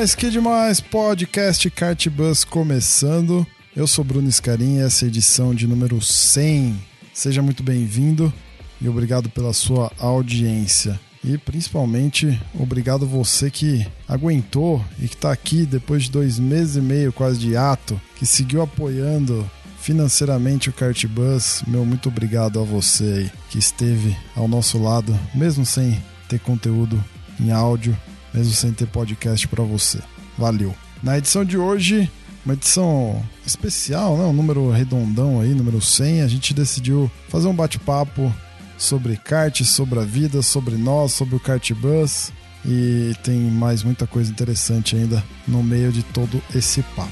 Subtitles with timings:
[0.00, 0.80] Demais, que demais!
[0.80, 3.46] Podcast Cartbus começando.
[3.76, 6.74] Eu sou Bruno Scarim e essa é a edição de número 100.
[7.12, 8.32] Seja muito bem-vindo
[8.80, 10.98] e obrigado pela sua audiência.
[11.22, 16.80] E principalmente, obrigado você que aguentou e que está aqui depois de dois meses e
[16.80, 19.48] meio quase de ato, que seguiu apoiando
[19.80, 21.62] financeiramente o Cartbus.
[21.66, 27.02] Meu muito obrigado a você que esteve ao nosso lado, mesmo sem ter conteúdo
[27.38, 27.94] em áudio,
[28.32, 29.98] mesmo sem ter podcast para você.
[30.38, 30.74] Valeu.
[31.02, 32.10] Na edição de hoje,
[32.44, 34.24] uma edição especial, né?
[34.24, 38.32] um número redondão aí, número 100, a gente decidiu fazer um bate-papo
[38.76, 42.32] sobre kart, sobre a vida, sobre nós, sobre o Cartbus
[42.64, 47.10] e tem mais muita coisa interessante ainda no meio de todo esse papo.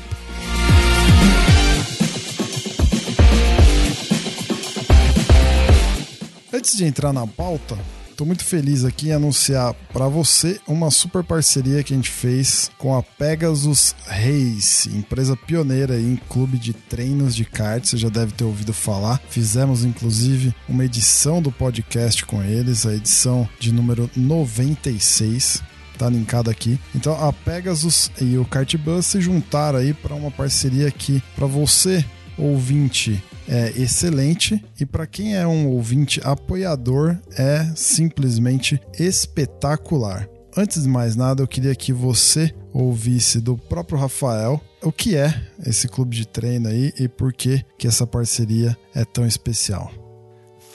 [6.52, 7.78] Antes de entrar na pauta,
[8.18, 12.68] estou muito feliz aqui em anunciar para você uma super parceria que a gente fez
[12.76, 18.32] com a Pegasus Race, empresa pioneira em clube de treinos de kart, você já deve
[18.32, 19.22] ter ouvido falar.
[19.30, 25.62] Fizemos inclusive uma edição do podcast com eles, a edição de número 96
[25.96, 26.76] tá linkado aqui.
[26.96, 32.04] Então a Pegasus e o Cartbus se juntaram aí para uma parceria que para você
[32.36, 40.28] ouvinte é excelente e para quem é um ouvinte apoiador é simplesmente espetacular.
[40.56, 45.34] Antes de mais nada, eu queria que você ouvisse do próprio Rafael o que é
[45.66, 50.07] esse clube de treino aí e por que que essa parceria é tão especial.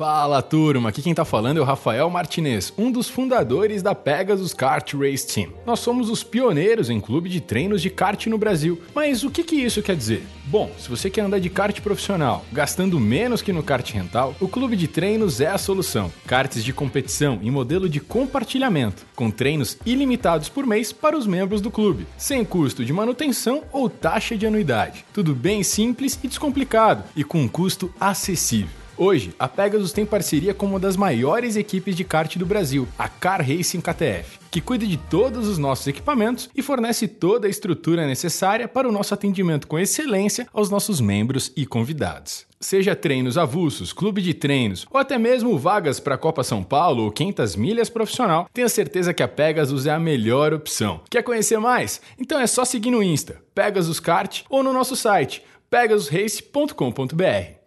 [0.03, 4.53] Fala turma, aqui quem tá falando é o Rafael Martinez, um dos fundadores da Pegasus
[4.53, 5.53] Kart Race Team.
[5.65, 8.81] Nós somos os pioneiros em clube de treinos de kart no Brasil.
[8.93, 10.27] Mas o que, que isso quer dizer?
[10.47, 14.47] Bom, se você quer andar de kart profissional, gastando menos que no kart rental, o
[14.49, 16.11] clube de treinos é a solução.
[16.27, 21.61] Karts de competição em modelo de compartilhamento, com treinos ilimitados por mês para os membros
[21.61, 25.05] do clube, sem custo de manutenção ou taxa de anuidade.
[25.13, 28.82] Tudo bem simples e descomplicado, e com um custo acessível.
[28.95, 33.09] Hoje, a Pegasus tem parceria com uma das maiores equipes de kart do Brasil, a
[33.09, 38.05] Car Racing KTF, que cuida de todos os nossos equipamentos e fornece toda a estrutura
[38.05, 42.45] necessária para o nosso atendimento com excelência aos nossos membros e convidados.
[42.59, 47.03] Seja treinos avulsos, clube de treinos ou até mesmo vagas para a Copa São Paulo
[47.03, 51.01] ou 500 milhas profissional, tenha certeza que a Pegasus é a melhor opção.
[51.09, 51.99] Quer conhecer mais?
[52.17, 57.62] Então é só seguir no Insta, Pegasus Kart ou no nosso site pegasusrace.com.br.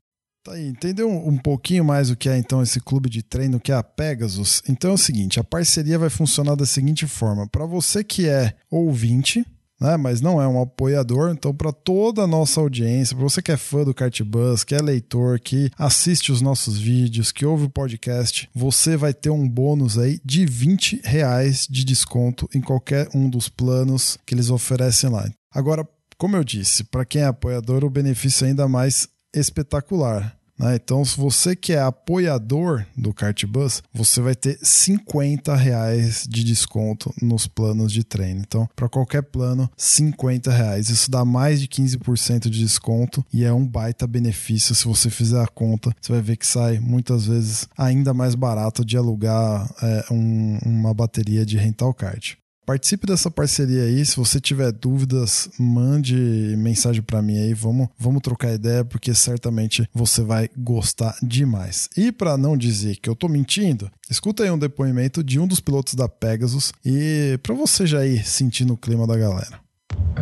[0.47, 3.73] Tá aí, entendeu um pouquinho mais o que é então esse clube de treino que
[3.73, 4.63] é a Pegasus?
[4.69, 8.55] Então é o seguinte, a parceria vai funcionar da seguinte forma: para você que é
[8.71, 9.45] ouvinte,
[9.81, 13.51] né, mas não é um apoiador, então para toda a nossa audiência, para você que
[13.51, 17.71] é fã do Cartbus, que é leitor, que assiste os nossos vídeos, que ouve o
[17.71, 23.29] podcast, você vai ter um bônus aí de 20 reais de desconto em qualquer um
[23.29, 25.29] dos planos que eles oferecem lá.
[25.53, 25.85] Agora,
[26.17, 30.36] como eu disse, para quem é apoiador, o benefício é ainda mais espetacular.
[30.59, 30.77] Né?
[30.77, 37.13] Então, se você que é apoiador do Cartbus, você vai ter 50 reais de desconto
[37.21, 38.41] nos planos de treino.
[38.41, 40.89] Então, para qualquer plano, 50 reais.
[40.89, 44.75] Isso dá mais de 15% de desconto e é um baita benefício.
[44.75, 48.85] Se você fizer a conta, você vai ver que sai muitas vezes ainda mais barato
[48.85, 52.37] de alugar é, um, uma bateria de rental kart.
[52.67, 54.05] Participe dessa parceria aí.
[54.05, 56.17] Se você tiver dúvidas, mande
[56.59, 57.55] mensagem para mim aí.
[57.55, 61.89] Vamos, vamos trocar ideia porque certamente você vai gostar demais.
[61.97, 65.61] E para não dizer que eu tô mentindo, escuta aí um depoimento de um dos
[65.61, 69.61] pilotos da Pegasus e para você já ir sentindo o clima da galera.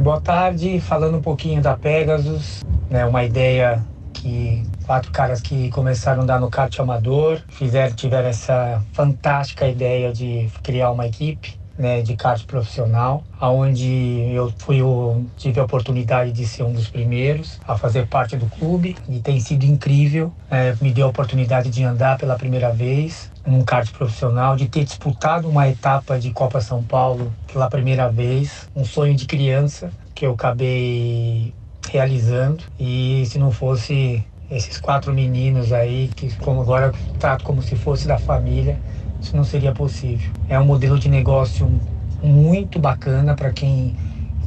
[0.02, 3.82] Boa tarde, falando um pouquinho da Pegasus, né, uma ideia
[4.12, 10.12] que quatro caras que começaram a andar no kart amador fizeram tiveram essa fantástica ideia
[10.12, 14.78] de criar uma equipe né, de kart profissional, aonde eu fui
[15.36, 19.40] tive a oportunidade de ser um dos primeiros a fazer parte do clube e tem
[19.40, 20.32] sido incrível.
[20.50, 24.84] É, me deu a oportunidade de andar pela primeira vez num kart profissional, de ter
[24.84, 30.24] disputado uma etapa de Copa São Paulo pela primeira vez, um sonho de criança que
[30.24, 31.52] eu acabei
[31.90, 37.76] realizando e se não fosse esses quatro meninos aí que como agora trato como se
[37.76, 38.80] fosse da família
[39.24, 40.30] isso não seria possível.
[40.48, 41.68] É um modelo de negócio
[42.22, 43.96] muito bacana para quem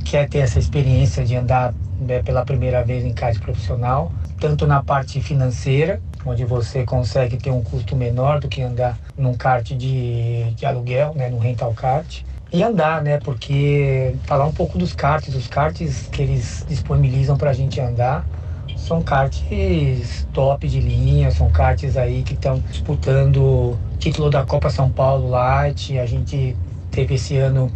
[0.05, 4.81] quer ter essa experiência de andar né, pela primeira vez em kart profissional, tanto na
[4.83, 10.43] parte financeira, onde você consegue ter um custo menor do que andar num kart de,
[10.51, 12.21] de aluguel, né, no rental kart,
[12.53, 13.19] e andar, né?
[13.19, 18.25] Porque falar um pouco dos karts, os karts que eles disponibilizam para a gente andar
[18.77, 24.89] são karts top de linha, são karts aí que estão disputando título da Copa São
[24.89, 25.97] Paulo Light.
[25.97, 26.55] A gente
[26.91, 27.71] teve esse ano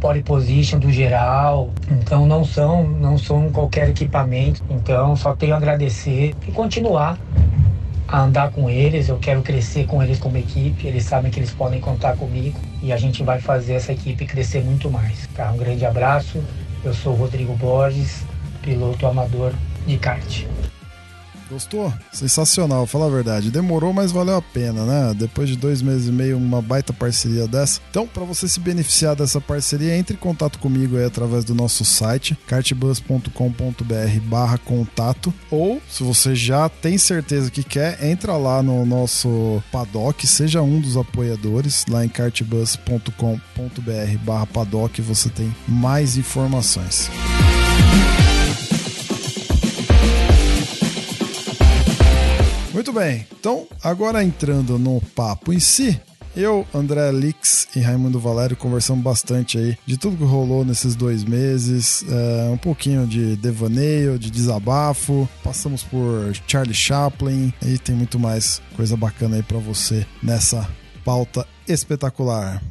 [0.00, 1.70] pole position do geral.
[1.90, 4.62] Então não são, não são qualquer equipamento.
[4.70, 7.18] Então só tenho a agradecer e continuar
[8.08, 11.50] a andar com eles, eu quero crescer com eles como equipe, eles sabem que eles
[11.50, 15.26] podem contar comigo e a gente vai fazer essa equipe crescer muito mais.
[15.34, 15.50] Tá?
[15.50, 16.40] Um grande abraço,
[16.84, 18.24] eu sou Rodrigo Borges,
[18.62, 19.52] piloto amador
[19.86, 20.44] de kart.
[21.48, 21.92] Gostou?
[22.12, 23.50] Sensacional, fala a verdade.
[23.50, 25.14] Demorou, mas valeu a pena, né?
[25.14, 27.80] Depois de dois meses e meio, uma baita parceria dessa.
[27.90, 31.84] Então, para você se beneficiar dessa parceria, entre em contato comigo aí através do nosso
[31.84, 35.32] site, cartbus.com.br barra contato.
[35.50, 40.80] Ou, se você já tem certeza que quer, entra lá no nosso paddock, seja um
[40.80, 47.10] dos apoiadores, lá em cartbus.com.br barra paddock, você tem mais informações.
[52.86, 56.00] Muito bem, então agora entrando no papo em si,
[56.36, 61.24] eu, André Lix e Raimundo Valério conversamos bastante aí de tudo que rolou nesses dois
[61.24, 68.20] meses, é, um pouquinho de devaneio, de desabafo, passamos por Charlie Chaplin e tem muito
[68.20, 70.70] mais coisa bacana aí para você nessa
[71.04, 72.62] pauta espetacular.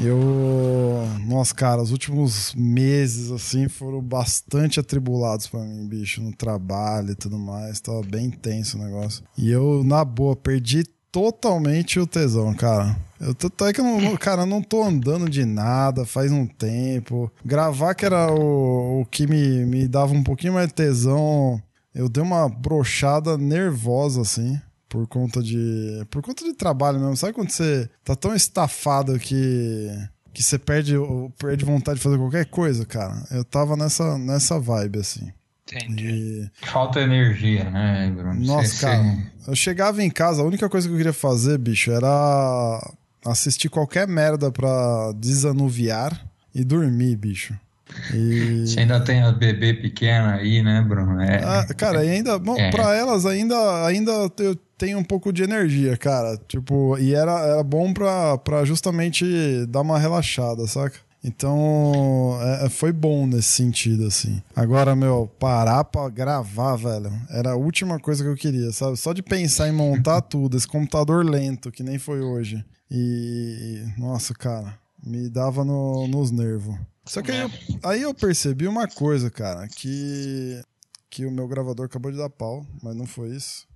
[0.00, 1.08] Eu.
[1.26, 7.14] Nossa, cara, os últimos meses, assim, foram bastante atribulados para mim, bicho, no trabalho e
[7.14, 7.80] tudo mais.
[7.80, 9.24] Tava bem tenso o negócio.
[9.36, 12.96] E eu, na boa, perdi totalmente o tesão, cara.
[13.18, 16.46] Eu tô, é que eu não, cara, eu não tô andando de nada faz um
[16.46, 17.32] tempo.
[17.44, 21.60] Gravar que era o, o que me, me dava um pouquinho mais de tesão.
[21.94, 24.60] Eu dei uma brochada nervosa, assim
[24.96, 27.16] por conta de por conta de trabalho mesmo.
[27.18, 29.90] Sabe quando você tá tão estafado que
[30.32, 30.94] que você perde
[31.38, 33.26] perde vontade de fazer qualquer coisa, cara?
[33.30, 35.30] Eu tava nessa nessa vibe assim.
[35.70, 36.08] Entendi.
[36.62, 36.66] E...
[36.66, 38.40] Falta energia, né, Bruno?
[38.40, 42.94] Nossa, cara, eu chegava em casa, a única coisa que eu queria fazer, bicho, era
[43.24, 47.58] assistir qualquer merda pra desanuviar e dormir, bicho.
[48.12, 48.66] E...
[48.66, 51.20] Você ainda tem a bebê pequena aí, né, Bruno?
[51.20, 51.42] É...
[51.44, 52.70] Ah, cara, e ainda, bom, é.
[52.70, 56.38] pra elas ainda, ainda eu tenho um pouco de energia, cara.
[56.48, 59.24] Tipo, e era, era bom pra, pra justamente
[59.66, 61.06] dar uma relaxada, saca?
[61.24, 64.40] Então, é, é foi bom nesse sentido, assim.
[64.54, 68.96] Agora, meu, parar pra gravar, velho, era a última coisa que eu queria, sabe?
[68.96, 72.64] Só de pensar em montar tudo, esse computador lento, que nem foi hoje.
[72.88, 76.76] E, nossa, cara, me dava no, nos nervos.
[77.04, 77.50] Só que aí eu,
[77.84, 80.60] aí eu percebi uma coisa, cara, que,
[81.08, 83.66] que o meu gravador acabou de dar pau, mas não foi isso.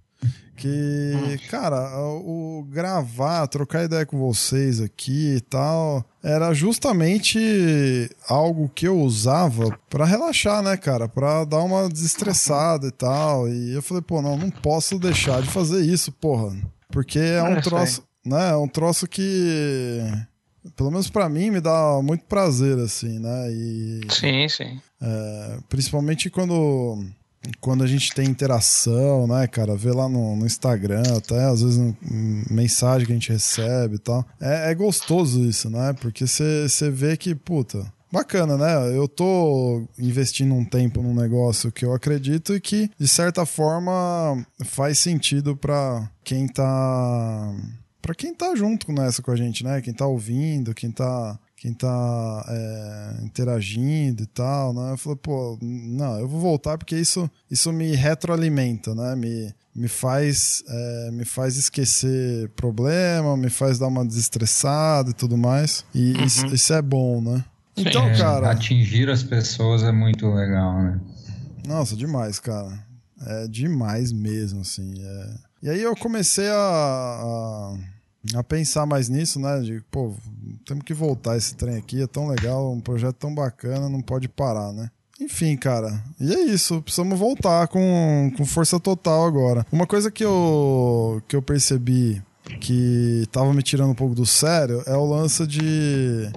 [0.57, 8.87] Que, cara, o gravar, trocar ideia com vocês aqui e tal, era justamente algo que
[8.87, 11.09] eu usava para relaxar, né, cara?
[11.09, 13.49] Pra dar uma desestressada e tal.
[13.49, 16.55] E eu falei, pô, não, não posso deixar de fazer isso, porra.
[16.93, 18.51] Porque é um troço, né?
[18.51, 20.03] É um troço que
[20.77, 23.53] pelo menos para mim, me dá muito prazer, assim, né?
[23.53, 24.81] E, sim, sim.
[25.01, 27.05] É, principalmente quando,
[27.61, 29.75] quando a gente tem interação, né, cara?
[29.75, 31.95] Vê lá no, no Instagram, até às vezes um,
[32.51, 34.25] mensagem que a gente recebe e tal.
[34.41, 35.95] É, é gostoso isso, né?
[35.95, 38.97] Porque você vê que, puta, bacana, né?
[38.97, 44.45] Eu tô investindo um tempo num negócio que eu acredito e que, de certa forma,
[44.65, 47.55] faz sentido para quem tá
[48.01, 49.81] para quem tá junto nessa com a gente, né?
[49.81, 54.93] Quem tá ouvindo, quem tá quem tá é, interagindo e tal, né?
[54.93, 59.15] Eu falei, pô, não, eu vou voltar porque isso, isso me retroalimenta, né?
[59.15, 65.37] Me, me faz é, me faz esquecer problema, me faz dar uma desestressada e tudo
[65.37, 65.85] mais.
[65.95, 66.25] E uhum.
[66.25, 67.45] isso, isso, é bom, né?
[67.77, 68.51] Sim, então, é, cara.
[68.51, 70.99] Atingir as pessoas é muito legal, né?
[71.67, 72.73] Nossa, demais, cara.
[73.27, 74.95] É demais mesmo, assim.
[74.99, 75.50] É...
[75.63, 77.79] E aí eu comecei a, a
[78.35, 79.61] a pensar mais nisso, né?
[79.61, 80.15] De, pô,
[80.67, 84.29] temos que voltar esse trem aqui, é tão legal, um projeto tão bacana, não pode
[84.29, 84.91] parar, né?
[85.21, 89.67] Enfim, cara, e é isso, precisamos voltar com, com força total agora.
[89.71, 92.23] Uma coisa que eu, que eu percebi
[92.59, 96.31] que tava me tirando um pouco do sério é o lance de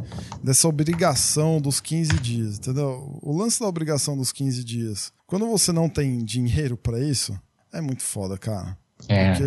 [0.44, 3.18] dessa obrigação dos 15 dias, entendeu?
[3.22, 5.14] O lance da obrigação dos 15 dias.
[5.26, 7.40] Quando você não tem dinheiro para isso,
[7.72, 8.78] é muito foda, cara.
[9.08, 9.32] É.
[9.32, 9.44] Porque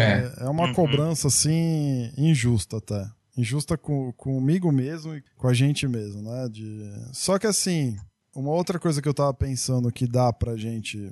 [0.00, 0.74] é, é uma uhum.
[0.74, 3.06] cobrança, assim, injusta até.
[3.36, 6.48] injusta com, comigo mesmo e com a gente mesmo, né?
[6.48, 6.90] De...
[7.12, 7.96] Só que assim,
[8.34, 11.10] uma outra coisa que eu tava pensando que dá pra gente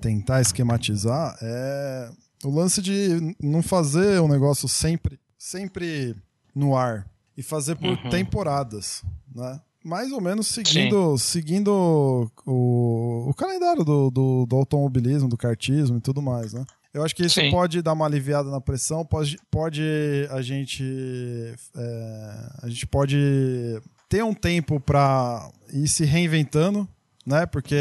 [0.00, 2.10] tentar esquematizar é
[2.44, 6.14] o lance de não fazer um negócio sempre, sempre
[6.54, 8.10] no ar e fazer por uhum.
[8.10, 9.02] temporadas,
[9.34, 9.60] né?
[9.84, 16.00] Mais ou menos seguindo, seguindo o, o calendário do, do, do, automobilismo, do kartismo e
[16.00, 16.66] tudo mais, né?
[16.92, 17.50] Eu acho que isso Sim.
[17.50, 19.82] pode dar uma aliviada na pressão, pode, pode
[20.30, 20.84] a gente
[21.76, 26.88] é, a gente pode ter um tempo para ir se reinventando,
[27.26, 27.44] né?
[27.44, 27.76] Porque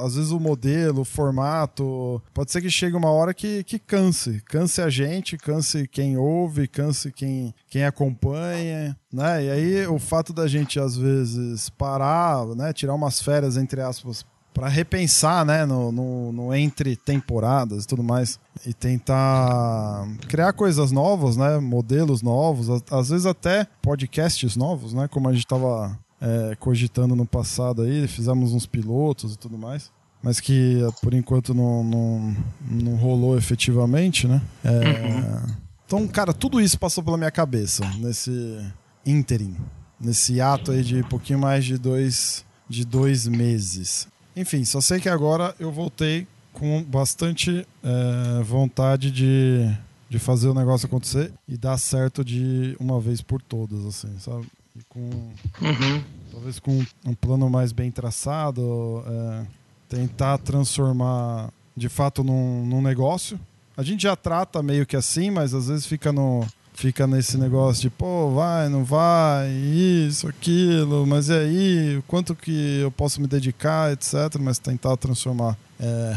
[0.00, 4.40] às vezes o modelo, o formato, pode ser que chegue uma hora que, que canse.
[4.46, 9.44] Canse a gente, canse quem ouve, canse quem, quem acompanha, né?
[9.44, 12.72] E aí o fato da gente às vezes parar, né?
[12.72, 18.02] Tirar umas férias, entre aspas, para repensar, né, no, no, no, entre temporadas e tudo
[18.02, 25.08] mais e tentar criar coisas novas, né, modelos novos, às vezes até podcasts novos, né,
[25.08, 29.90] como a gente estava é, cogitando no passado aí, fizemos uns pilotos e tudo mais,
[30.22, 32.36] mas que por enquanto não, não,
[32.70, 34.40] não rolou efetivamente, né?
[34.62, 35.54] É, uhum.
[35.84, 38.64] Então, cara, tudo isso passou pela minha cabeça nesse
[39.04, 39.56] ínterim,
[40.00, 44.08] nesse ato aí de pouquinho mais de dois, de dois meses.
[44.36, 49.70] Enfim, só sei que agora eu voltei com bastante é, vontade de,
[50.08, 54.46] de fazer o negócio acontecer e dar certo de uma vez por todas, assim, sabe?
[54.76, 55.00] E com.
[55.00, 56.02] Uhum.
[56.30, 59.46] Talvez com um plano mais bem traçado, é,
[59.88, 63.38] tentar transformar de fato num, num negócio.
[63.76, 67.82] A gente já trata meio que assim, mas às vezes fica no, fica nesse negócio
[67.82, 73.26] de, pô, vai, não vai, isso, aquilo, mas e aí, quanto que eu posso me
[73.26, 74.38] dedicar, etc.
[74.40, 76.16] Mas tentar transformar é,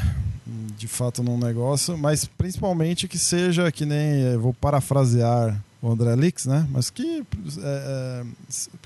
[0.78, 6.46] de fato num negócio, mas principalmente que seja que nem, vou parafrasear o André Lix,
[6.46, 6.68] né?
[6.72, 7.24] Mas que, é,
[7.64, 8.24] é,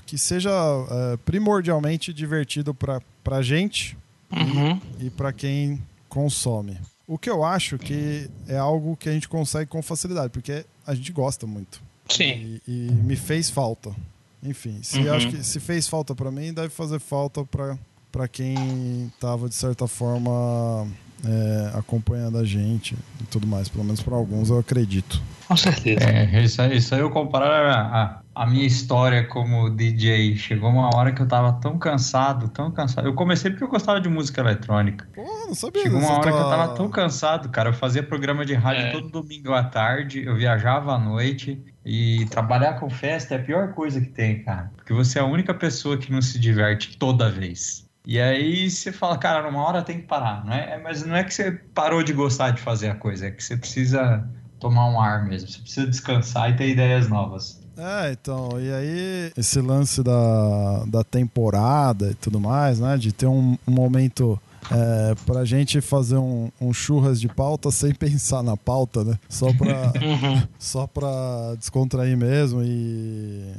[0.04, 3.00] que seja é, primordialmente divertido para
[3.30, 3.96] a gente
[4.30, 4.78] uhum.
[4.98, 6.76] e, e para quem consome.
[7.06, 10.94] O que eu acho que é algo que a gente consegue com facilidade, porque a
[10.94, 11.80] gente gosta muito.
[12.08, 12.60] Sim.
[12.66, 13.94] E, e me fez falta.
[14.42, 15.14] Enfim, se uhum.
[15.14, 19.86] acho que se fez falta para mim, deve fazer falta para quem estava de certa
[19.86, 20.88] forma
[21.24, 23.68] é, acompanhando a gente e tudo mais.
[23.68, 25.22] Pelo menos para alguns eu acredito.
[25.46, 26.04] Com certeza.
[26.04, 30.36] É, isso, aí, isso aí eu comparar a, a, minha história como DJ.
[30.36, 33.06] Chegou uma hora que eu tava tão cansado, tão cansado.
[33.06, 35.06] Eu comecei porque eu gostava de música eletrônica.
[35.14, 36.32] Pô, não sabia Chegou uma hora tá...
[36.32, 37.68] que eu tava tão cansado, cara.
[37.68, 38.90] Eu fazia programa de rádio é.
[38.92, 41.62] todo domingo à tarde, eu viajava à noite.
[41.84, 44.70] E trabalhar com festa é a pior coisa que tem, cara.
[44.76, 47.88] Porque você é a única pessoa que não se diverte toda vez.
[48.06, 50.78] E aí você fala, cara, numa hora tem que parar, não é?
[50.82, 53.56] Mas não é que você parou de gostar de fazer a coisa, é que você
[53.56, 54.26] precisa
[54.58, 55.48] tomar um ar mesmo.
[55.48, 57.59] Você precisa descansar e ter ideias novas.
[57.80, 62.98] É, então, e aí esse lance da, da temporada e tudo mais, né?
[62.98, 64.38] De ter um, um momento
[64.70, 69.18] é, pra gente fazer um, um, churras de pauta sem pensar na pauta, né?
[69.28, 70.48] Só pra, uhum.
[70.58, 73.54] só pra descontrair mesmo e.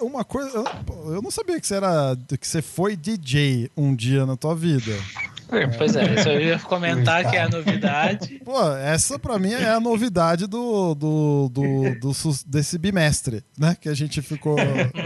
[0.00, 0.50] Uma coisa.
[0.50, 2.16] Eu, eu não sabia que você era.
[2.38, 4.92] que você foi DJ um dia na tua vida.
[5.48, 8.40] Pois é, isso eu ia comentar que é a novidade.
[8.44, 12.12] Pô, essa pra mim é a novidade do, do, do, do
[12.46, 13.76] desse bimestre, né?
[13.80, 14.56] Que a gente ficou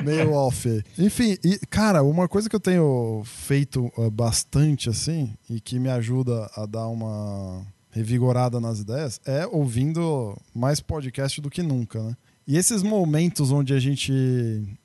[0.05, 0.83] meio off.
[0.99, 5.91] Enfim, e, cara, uma coisa que eu tenho feito uh, bastante assim e que me
[5.91, 12.17] ajuda a dar uma revigorada nas ideias é ouvindo mais podcast do que nunca, né?
[12.47, 14.13] E esses momentos onde a gente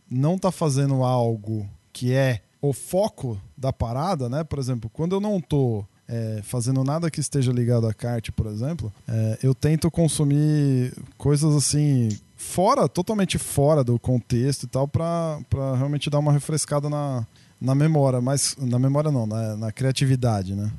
[0.10, 4.42] não tá fazendo algo que é o foco da parada, né?
[4.42, 8.46] Por exemplo, quando eu não tô é, fazendo nada que esteja ligado a kart, por
[8.46, 15.42] exemplo, é, eu tento consumir coisas assim fora, totalmente fora do contexto e tal, para
[15.78, 17.28] realmente dar uma refrescada na,
[17.60, 20.72] na memória, mas na memória não, na, na criatividade, né?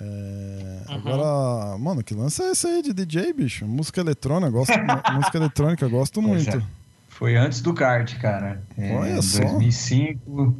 [0.00, 0.94] É, uhum.
[0.96, 3.64] Agora, mano, que lança é esse aí de DJ, bicho?
[3.64, 4.72] Música eletrônica, gosto,
[5.14, 6.60] música eletrônica, gosto muito.
[7.08, 8.60] Foi antes do kart, cara.
[8.76, 9.40] É, Olha só.
[9.40, 10.56] 2005,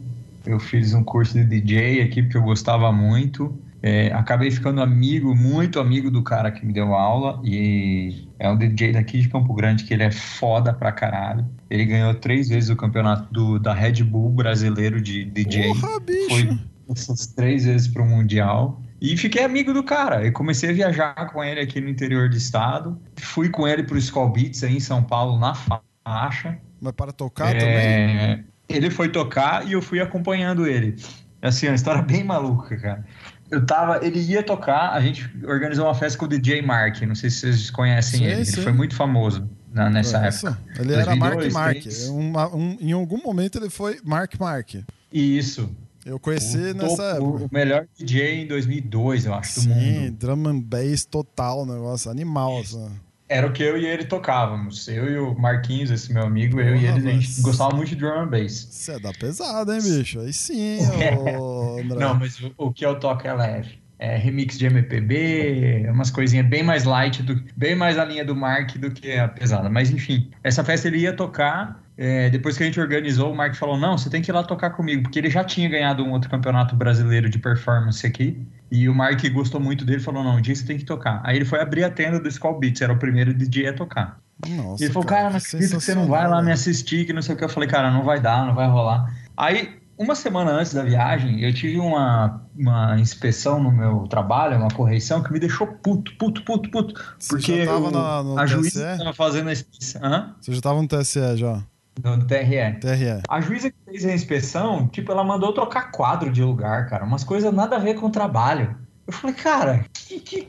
[0.48, 3.56] eu fiz um curso de DJ aqui porque eu gostava muito.
[3.80, 8.56] É, acabei ficando amigo, muito amigo do cara que me deu aula e é um
[8.56, 11.46] DJ daqui de Campo Grande que ele é foda pra caralho.
[11.70, 15.68] Ele ganhou três vezes o campeonato do, da Red Bull brasileiro de DJ.
[15.68, 16.28] Porra, bicho!
[16.28, 16.58] Foi
[16.90, 18.82] essas três vezes pro Mundial.
[19.00, 20.26] E fiquei amigo do cara.
[20.26, 23.00] E comecei a viajar com ele aqui no interior do estado.
[23.16, 26.58] Fui com ele pro Skull Beats aí em São Paulo na faixa.
[26.80, 27.58] Mas para tocar é...
[27.58, 28.44] também?
[28.68, 30.96] Ele foi tocar e eu fui acompanhando ele.
[31.40, 33.04] Assim, uma história bem maluca, cara.
[33.50, 37.14] Eu tava, ele ia tocar, a gente organizou uma festa com o DJ Mark, não
[37.14, 38.52] sei se vocês conhecem sim, ele, sim.
[38.54, 39.48] ele foi muito famoso.
[39.72, 40.46] na, nessa Isso.
[40.48, 40.62] época.
[40.78, 42.18] Ele era Mark 2002, Mark.
[42.18, 44.74] Uma- um- em algum momento ele foi Mark Mark.
[45.12, 45.70] Isso.
[46.04, 47.44] Eu conheci O nessa topo- época.
[47.44, 49.68] O melhor DJ em 2002, eu acho, do Sim,
[50.00, 50.10] mundo.
[50.18, 52.58] drum and bass total, negócio animal.
[52.60, 52.90] Assim.
[53.28, 54.88] Era o que eu e ele tocávamos.
[54.88, 57.90] Eu e o Marquinhos, esse meu amigo, eu e ele, a gente mas- gostava muito
[57.90, 58.66] de drum and bass.
[58.70, 60.20] Você é da pesada, hein, bicho?
[60.20, 60.78] Aí sim,
[61.38, 61.98] ô André.
[61.98, 63.78] Não, mas o, o que eu toco é leve.
[63.98, 68.34] É remix de MPB, umas coisinhas bem mais light, do, bem mais a linha do
[68.34, 69.68] Mark do que a pesada.
[69.68, 71.82] Mas enfim, essa festa ele ia tocar.
[71.98, 74.44] É, depois que a gente organizou, o Mark falou: Não, você tem que ir lá
[74.44, 78.40] tocar comigo, porque ele já tinha ganhado um outro campeonato brasileiro de performance aqui.
[78.70, 81.20] E o Mark gostou muito dele falou: Não, um dia você tem que tocar.
[81.24, 84.20] Aí ele foi abrir a tenda do Skull Beats, era o primeiro DJ a tocar.
[84.46, 87.12] Nossa, ele falou, cara, não que acredito que você não vai lá me assistir, que
[87.12, 87.42] não sei o que.
[87.42, 89.12] Eu falei, cara, não vai dar, não vai rolar.
[89.36, 94.68] Aí, uma semana antes da viagem, eu tive uma, uma inspeção no meu trabalho, uma
[94.68, 96.94] correção, que me deixou puto, puto, puto, puto.
[97.18, 98.54] Você Porque já tava o- na- no a TSE?
[98.54, 100.04] juíza estava fazendo a inspeção.
[100.04, 100.36] Hã?
[100.40, 101.60] Você já tava no TSE já.
[102.02, 102.78] No, no TRE.
[102.80, 103.22] TRE.
[103.28, 107.04] A juíza que fez a inspeção, tipo, ela mandou trocar quadro de lugar, cara.
[107.04, 108.76] Umas coisas nada a ver com o trabalho.
[109.06, 110.48] Eu falei, cara, que, que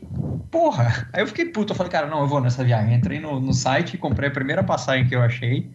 [0.51, 1.09] porra.
[1.13, 1.71] Aí eu fiquei puto.
[1.71, 2.93] Eu falei, cara, não, eu vou nessa viagem.
[2.93, 5.71] Entrei no, no site, comprei a primeira passagem que eu achei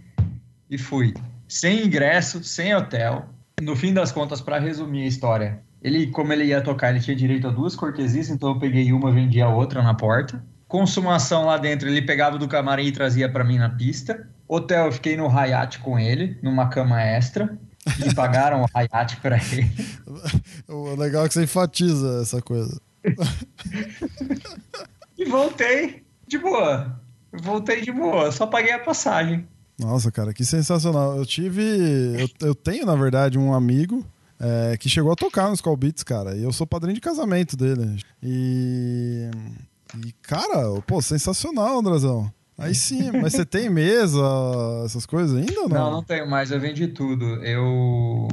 [0.71, 1.15] e fui.
[1.49, 3.27] Sem ingresso, sem hotel.
[3.63, 7.17] No fim das contas, pra resumir a história, ele, como ele ia tocar, ele tinha
[7.17, 10.45] direito a duas cortesias, então eu peguei uma, vendi a outra na porta.
[10.67, 14.29] Consumação lá dentro, ele pegava do camarim e trazia pra mim na pista.
[14.47, 17.59] Hotel, eu fiquei no Hayat com ele, numa cama extra.
[18.05, 19.71] E pagaram o Hayat pra ele.
[20.69, 22.81] O legal é que você enfatiza essa coisa.
[25.17, 27.01] E voltei de boa.
[27.33, 29.47] Voltei de boa, só paguei a passagem.
[29.79, 31.17] Nossa, cara, que sensacional.
[31.17, 31.63] Eu tive.
[32.21, 34.05] Eu, eu tenho, na verdade, um amigo
[34.39, 36.37] é, que chegou a tocar nos Call Beats, cara.
[36.37, 38.01] E eu sou padrinho de casamento dele.
[38.23, 39.31] E.
[40.05, 42.33] E, cara, pô, sensacional, Andrazão.
[42.57, 44.21] Aí sim, mas você tem mesa,
[44.85, 45.91] essas coisas ainda ou Não, não?
[45.93, 47.25] não tenho mais, eu vendi tudo.
[47.45, 48.29] Eu.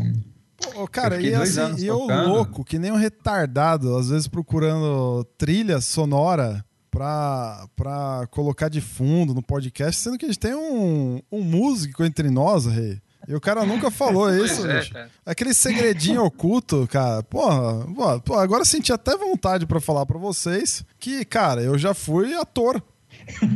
[0.73, 5.23] Pô, cara, Eu e, assim, e eu louco, que nem um retardado, às vezes procurando
[5.37, 11.19] trilha sonora pra, pra colocar de fundo no podcast, sendo que a gente tem um,
[11.31, 12.99] um músico entre nós, rei.
[13.27, 14.93] E o cara nunca falou isso, é, bicho.
[15.25, 17.23] Aquele segredinho oculto, cara.
[17.23, 22.35] Porra, pô, agora senti até vontade pra falar pra vocês que, cara, eu já fui
[22.35, 22.81] ator.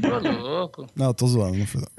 [0.02, 0.88] Tô louco.
[0.96, 1.82] Não, eu tô zoando, não fui.
[1.82, 1.90] não.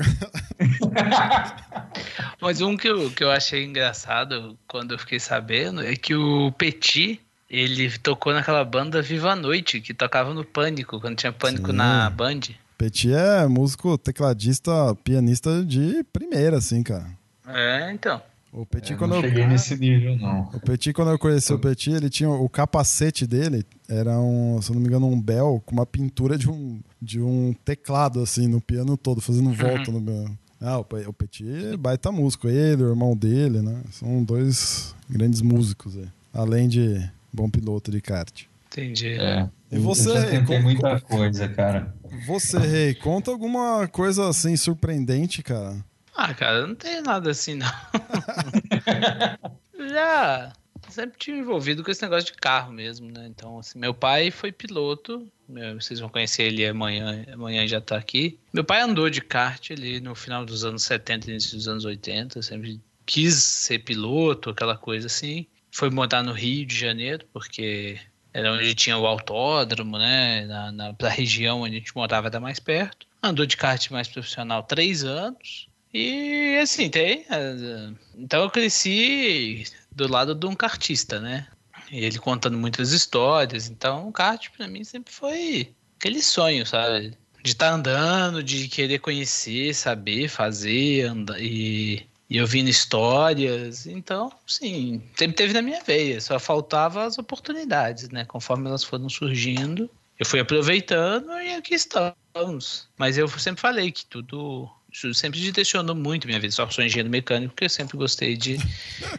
[2.40, 6.52] Mas um que eu, que eu achei engraçado quando eu fiquei sabendo é que o
[6.52, 11.70] Petit, ele tocou naquela banda Viva a Noite, que tocava no Pânico, quando tinha Pânico
[11.70, 11.76] Sim.
[11.76, 12.40] na Band.
[12.76, 17.06] Petit é músico, tecladista, pianista de primeira, assim, cara.
[17.46, 18.20] É, então.
[18.52, 20.42] O Petit, Eu quando não eu, cheguei nesse nível, não.
[20.54, 24.70] O Petit, quando eu conheci o Petit, ele tinha o capacete dele, era um, se
[24.70, 28.48] eu não me engano, um bel com uma pintura de um, de um teclado, assim,
[28.48, 30.26] no piano todo, fazendo volta no meu.
[30.58, 33.82] Ah, o, Pe- o Petit é baita músico, ele, o irmão dele, né?
[33.90, 36.08] São dois grandes músicos aí.
[36.32, 36.98] Além de
[37.30, 38.44] bom piloto de kart.
[38.72, 39.08] Entendi.
[39.18, 39.48] É.
[39.70, 41.94] E você, Eu já tentei como- muita coisa, cara.
[42.26, 45.76] Você, Rei, conta alguma coisa assim surpreendente, cara.
[46.16, 47.68] Ah, cara, não tem nada assim, não.
[49.88, 50.52] Já
[50.88, 53.26] sempre tive envolvido com esse negócio de carro mesmo, né?
[53.26, 55.26] Então, assim, meu pai foi piloto.
[55.48, 58.38] meu- vocês vão conhecer ele amanhã, amanhã já tá aqui.
[58.52, 62.40] Meu pai andou de kart ali no final dos anos 70, início dos anos 80.
[62.42, 65.46] Sempre quis ser piloto, aquela coisa assim.
[65.70, 67.98] Foi morar no Rio de Janeiro, porque
[68.32, 70.46] era onde tinha o autódromo, né?
[70.46, 73.06] Na, na, pra região onde a gente morava era mais perto.
[73.22, 75.68] Andou de kart mais profissional três anos.
[75.98, 77.24] E assim, tem.
[77.30, 81.46] eh, Então eu cresci do lado de um kartista, né?
[81.90, 83.68] E ele contando muitas histórias.
[83.70, 87.16] Então o kart pra mim sempre foi aquele sonho, sabe?
[87.42, 93.86] De estar andando, de querer conhecer, saber, fazer, andar e, e ouvindo histórias.
[93.86, 96.20] Então, sim, sempre teve na minha veia.
[96.20, 98.24] Só faltava as oportunidades, né?
[98.26, 102.88] Conforme elas foram surgindo, eu fui aproveitando e aqui estamos.
[102.98, 104.68] Mas eu sempre falei que tudo
[105.14, 106.52] sempre direcionou muito minha vida.
[106.52, 108.58] Só sou engenheiro mecânico porque eu sempre gostei de,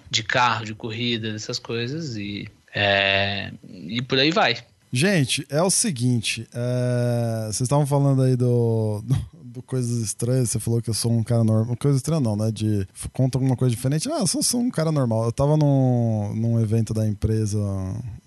[0.09, 4.57] de carro, de corrida, dessas coisas e, é, e por aí vai.
[4.91, 9.03] Gente, é o seguinte, é, vocês estavam falando aí do,
[9.43, 11.75] do, Coisas Estranhas, você falou que eu sou um cara normal.
[11.77, 12.51] Coisa estranha não, né?
[12.51, 14.07] De conta alguma coisa diferente.
[14.07, 15.25] Não, eu sou, sou um cara normal.
[15.25, 17.57] Eu tava num, num evento da empresa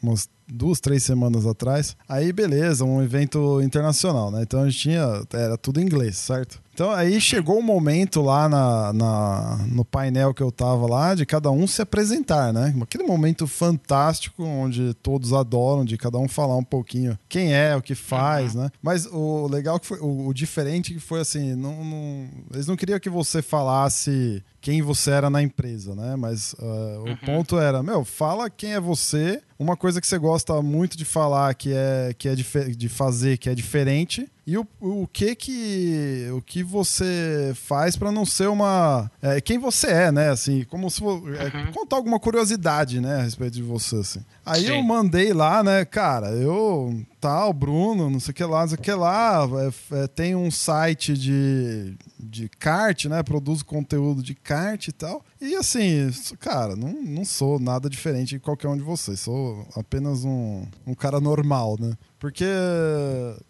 [0.02, 1.96] umas, duas, três semanas atrás.
[2.08, 4.42] Aí, beleza, um evento internacional, né?
[4.42, 5.22] Então a gente tinha.
[5.32, 6.60] Era tudo inglês, certo?
[6.80, 11.26] Então aí chegou o momento lá na, na, no painel que eu tava lá de
[11.26, 12.74] cada um se apresentar, né?
[12.80, 17.82] Aquele momento fantástico onde todos adoram, de cada um falar um pouquinho quem é, o
[17.82, 18.62] que faz, uhum.
[18.62, 18.70] né?
[18.80, 22.76] Mas o legal que foi, o, o diferente que foi assim, não, não, eles não
[22.76, 26.16] queriam que você falasse quem você era na empresa, né?
[26.16, 27.12] Mas uh, uhum.
[27.12, 31.04] o ponto era, meu, fala quem é você, uma coisa que você gosta muito de
[31.04, 36.28] falar, que é, que é de fazer, que é diferente, e o, o que que
[36.32, 40.30] o que você faz para não ser uma é, quem você é, né?
[40.30, 41.72] Assim, como se é, uhum.
[41.72, 44.24] contar alguma curiosidade, né, a respeito de você, assim.
[44.50, 44.78] Aí Sim.
[44.78, 48.78] eu mandei lá, né, cara, eu tal, Bruno, não sei o que lá, não sei
[48.78, 49.46] o que lá,
[49.92, 53.22] é, é, tem um site de, de kart, né?
[53.22, 55.22] Produzo conteúdo de kart e tal.
[55.40, 56.10] E assim,
[56.40, 59.20] cara, não, não sou nada diferente de qualquer um de vocês.
[59.20, 61.92] Sou apenas um, um cara normal, né?
[62.18, 62.44] Porque.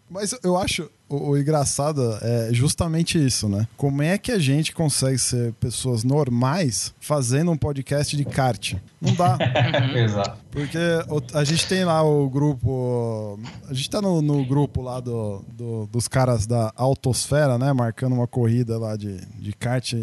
[0.07, 3.67] Mas eu acho o, o, engraçado é justamente isso, né?
[3.75, 8.75] Como é que a gente consegue ser pessoas normais fazendo um podcast de kart?
[8.99, 9.37] Não dá.
[9.95, 10.39] Exato.
[10.51, 10.77] Porque
[11.33, 13.39] a gente tem lá o grupo.
[13.69, 17.73] A gente tá no, no grupo lá do, do, dos caras da Autosfera, né?
[17.73, 19.93] Marcando uma corrida lá de, de kart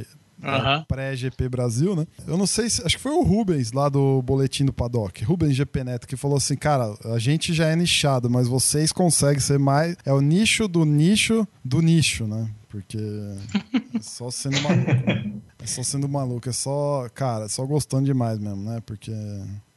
[0.42, 0.84] Uhum.
[0.84, 2.06] pré-GP Brasil, né?
[2.26, 2.82] Eu não sei se.
[2.84, 6.36] Acho que foi o Rubens lá do Boletim do Paddock, Rubens GP Neto, que falou
[6.36, 9.96] assim: cara, a gente já é nichado, mas vocês conseguem ser mais.
[10.04, 12.48] É o nicho do nicho do nicho, né?
[12.68, 15.42] Porque é só sendo maluco.
[15.58, 16.48] é só sendo maluco.
[16.48, 17.08] É só.
[17.14, 18.80] Cara, é só gostando demais mesmo, né?
[18.84, 19.12] Porque.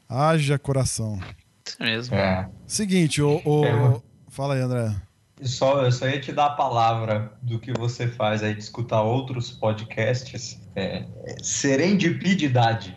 [0.07, 1.19] Haja coração.
[1.65, 2.15] Isso mesmo.
[2.15, 2.49] É.
[2.67, 3.41] Seguinte, o.
[3.45, 3.65] o...
[3.65, 4.01] É.
[4.29, 4.93] Fala aí, André.
[5.41, 9.01] Só, eu só ia te dar a palavra do que você faz aí de escutar
[9.01, 10.59] outros podcasts.
[10.75, 11.05] É,
[11.41, 12.95] serendipidade.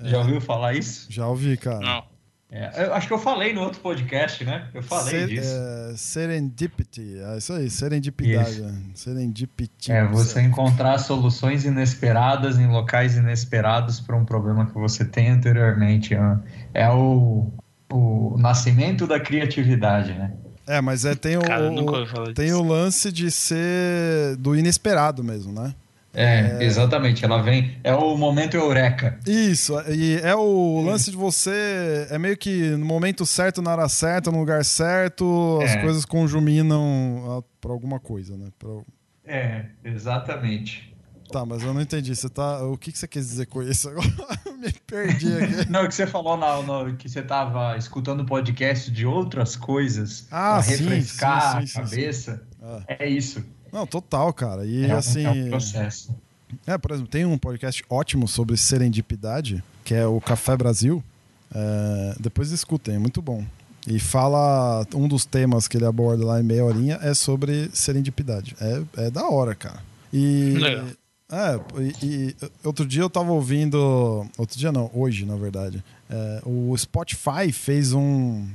[0.00, 0.08] É.
[0.08, 1.06] Já ouviu falar isso?
[1.10, 1.80] Já ouvi, cara.
[1.80, 2.16] Não.
[2.50, 4.68] É, eu acho que eu falei no outro podcast, né?
[4.72, 5.56] Eu falei Ser, disso.
[5.56, 8.50] É, serendipity, é isso aí, serendipidade.
[8.50, 8.74] Isso.
[8.94, 9.90] Serendipity.
[9.90, 16.14] É, você encontrar soluções inesperadas em locais inesperados para um problema que você tem anteriormente.
[16.72, 17.50] É o,
[17.90, 20.32] o nascimento da criatividade, né?
[20.66, 21.70] É, mas é, tem, o, Cara,
[22.34, 25.74] tem o lance de ser do inesperado mesmo, né?
[26.12, 27.24] É, é, exatamente.
[27.24, 27.76] Ela vem.
[27.84, 29.20] É o momento eureka.
[29.26, 29.74] Isso.
[29.90, 32.08] E é o lance de você.
[32.10, 35.82] É meio que no momento certo, na hora certa, no lugar certo, as é.
[35.82, 38.46] coisas conjuminam para alguma coisa, né?
[38.58, 38.70] Pra...
[39.26, 40.95] É, exatamente.
[41.28, 42.14] Tá, mas eu não entendi.
[42.14, 42.62] Você tá.
[42.64, 44.06] O que, que você quis dizer com isso agora?
[44.58, 45.68] Me perdi aqui.
[45.70, 50.54] Não, que você falou na, no, que você tava escutando podcast de outras coisas ah,
[50.54, 52.42] pra refrescar sim, sim, sim, a cabeça.
[52.62, 52.82] Ah.
[52.88, 53.44] É isso.
[53.70, 54.64] Não, total, cara.
[54.64, 55.24] E é assim.
[55.24, 56.16] É um processo.
[56.66, 61.02] É, por exemplo, tem um podcast ótimo sobre serendipidade, que é o Café Brasil.
[61.54, 63.44] É, depois escutem, é muito bom.
[63.86, 64.84] E fala.
[64.94, 68.56] Um dos temas que ele aborda lá em meia horinha é sobre serendipidade.
[68.60, 69.80] É, é da hora, cara.
[70.12, 70.56] E.
[70.58, 70.86] Legal.
[71.28, 74.26] É, e, e, outro dia eu tava ouvindo.
[74.38, 75.82] Outro dia não, hoje, na verdade.
[76.08, 78.46] É, o Spotify fez um,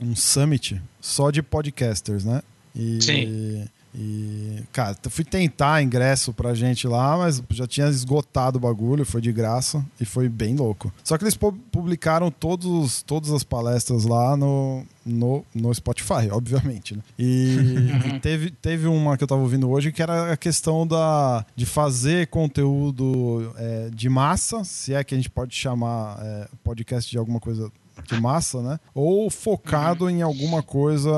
[0.00, 2.42] um summit só de podcasters, né?
[2.74, 3.68] E, Sim.
[3.94, 9.20] E, cara, fui tentar ingresso pra gente lá, mas já tinha esgotado o bagulho, foi
[9.20, 10.92] de graça e foi bem louco.
[11.04, 16.96] Só que eles publicaram todos, todas as palestras lá no, no, no Spotify, obviamente.
[16.96, 17.02] Né?
[17.16, 17.56] E
[18.20, 22.26] teve, teve uma que eu tava ouvindo hoje que era a questão da, de fazer
[22.26, 27.38] conteúdo é, de massa, se é que a gente pode chamar é, podcast de alguma
[27.38, 27.70] coisa
[28.02, 28.78] de massa, né?
[28.94, 31.10] Ou focado em alguma coisa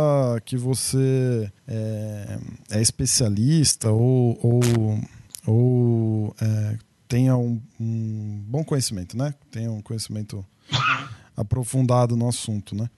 [0.45, 2.39] que você é,
[2.71, 5.01] é especialista ou, ou,
[5.47, 9.35] ou é, tenha um, um, bom conhecimento, né?
[9.51, 10.45] Tenha um conhecimento
[11.37, 12.89] aprofundado no assunto, né?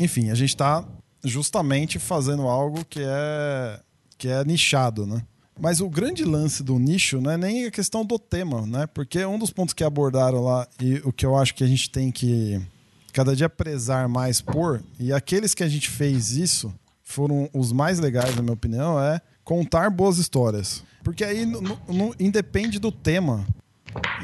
[0.00, 0.84] Enfim, a gente está
[1.24, 3.80] justamente fazendo algo que é
[4.18, 5.22] que é nichado, né?
[5.60, 8.86] Mas o grande lance do nicho não é nem a questão do tema, né?
[8.86, 11.90] Porque um dos pontos que abordaram lá e o que eu acho que a gente
[11.90, 12.60] tem que
[13.12, 16.72] cada dia prezar mais por, e aqueles que a gente fez isso
[17.02, 20.82] foram os mais legais, na minha opinião, é contar boas histórias.
[21.04, 23.46] Porque aí não independe do tema.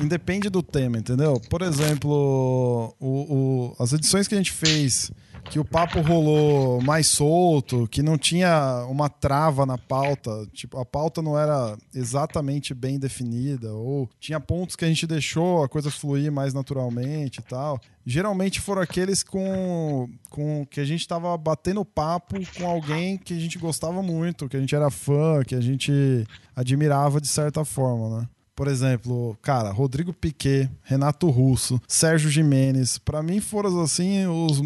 [0.00, 1.38] Independe do tema, entendeu?
[1.50, 5.10] Por exemplo, o, o, as edições que a gente fez
[5.50, 10.84] que o papo rolou mais solto, que não tinha uma trava na pauta, tipo, a
[10.84, 15.90] pauta não era exatamente bem definida, ou tinha pontos que a gente deixou a coisa
[15.90, 17.80] fluir mais naturalmente e tal.
[18.04, 23.40] Geralmente foram aqueles com, com que a gente estava batendo papo com alguém que a
[23.40, 28.20] gente gostava muito, que a gente era fã, que a gente admirava de certa forma,
[28.20, 28.28] né?
[28.58, 34.60] Por exemplo, cara, Rodrigo Piquet, Renato Russo, Sérgio Jimenez, para mim foram assim os.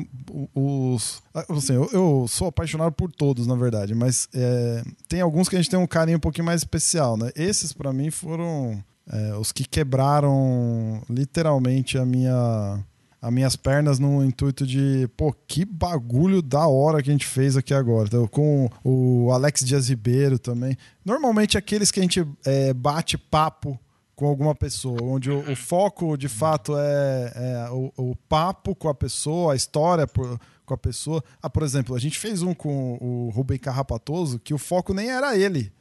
[0.55, 5.57] os assim, eu, eu, sou apaixonado por todos, na verdade, mas é, tem alguns que
[5.57, 7.33] a gente tem um carinho um pouquinho mais especial, né?
[7.37, 12.83] Esses para mim foram é, os que quebraram literalmente a minha
[13.23, 17.57] as minhas pernas no intuito de, pô, que bagulho da hora que a gente fez
[17.57, 18.09] aqui agora.
[18.09, 20.77] Então, com o Alex Dias Ribeiro também.
[21.05, 23.79] Normalmente aqueles que a gente é, bate papo
[24.17, 28.89] com alguma pessoa, onde o, o foco de fato é, é o, o, papo com
[28.89, 31.23] a pessoa, a história por, com a pessoa.
[31.41, 35.09] Ah, por exemplo, a gente fez um com o Rubem Carrapatoso que o foco nem
[35.09, 35.73] era ele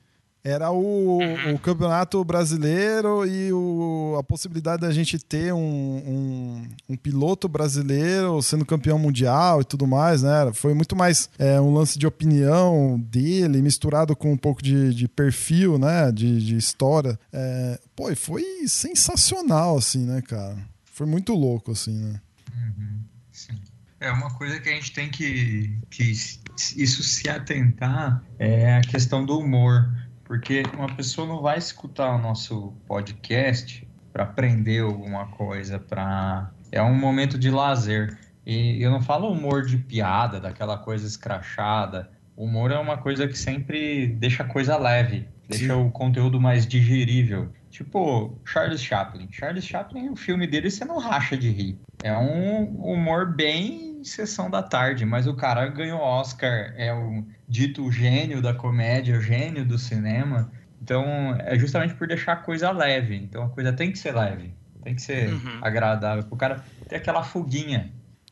[0.43, 1.55] era o, uhum.
[1.55, 8.41] o campeonato brasileiro e o, a possibilidade da gente ter um, um, um, piloto brasileiro
[8.41, 10.51] sendo campeão mundial e tudo mais, né?
[10.53, 15.07] Foi muito mais é, um lance de opinião dele, misturado com um pouco de, de
[15.07, 16.11] perfil, né?
[16.11, 17.19] De, de história.
[17.31, 20.57] É, pô, e foi sensacional, assim, né, cara?
[20.85, 22.19] Foi muito louco, assim, né?
[22.55, 22.99] Uhum.
[23.31, 23.59] Sim.
[23.99, 29.23] É uma coisa que a gente tem que, que isso se atentar é a questão
[29.23, 29.87] do humor
[30.31, 36.81] porque uma pessoa não vai escutar o nosso podcast para aprender alguma coisa, para é
[36.81, 38.17] um momento de lazer.
[38.45, 42.09] E eu não falo humor de piada, daquela coisa escrachada.
[42.33, 45.85] O humor é uma coisa que sempre deixa a coisa leve, deixa Sim.
[45.85, 47.51] o conteúdo mais digerível.
[47.69, 49.27] Tipo, Charles Chaplin.
[49.29, 51.77] Charles Chaplin, o filme dele você não racha de rir.
[52.01, 57.91] É um humor bem sessão da tarde, mas o cara ganhou Oscar, é o dito
[57.91, 60.51] gênio da comédia, o gênio do cinema.
[60.81, 61.05] Então,
[61.39, 63.15] é justamente por deixar a coisa leve.
[63.15, 65.59] Então, a coisa tem que ser leve, tem que ser uhum.
[65.61, 66.25] agradável.
[66.29, 67.91] O cara ter aquela fuguinha,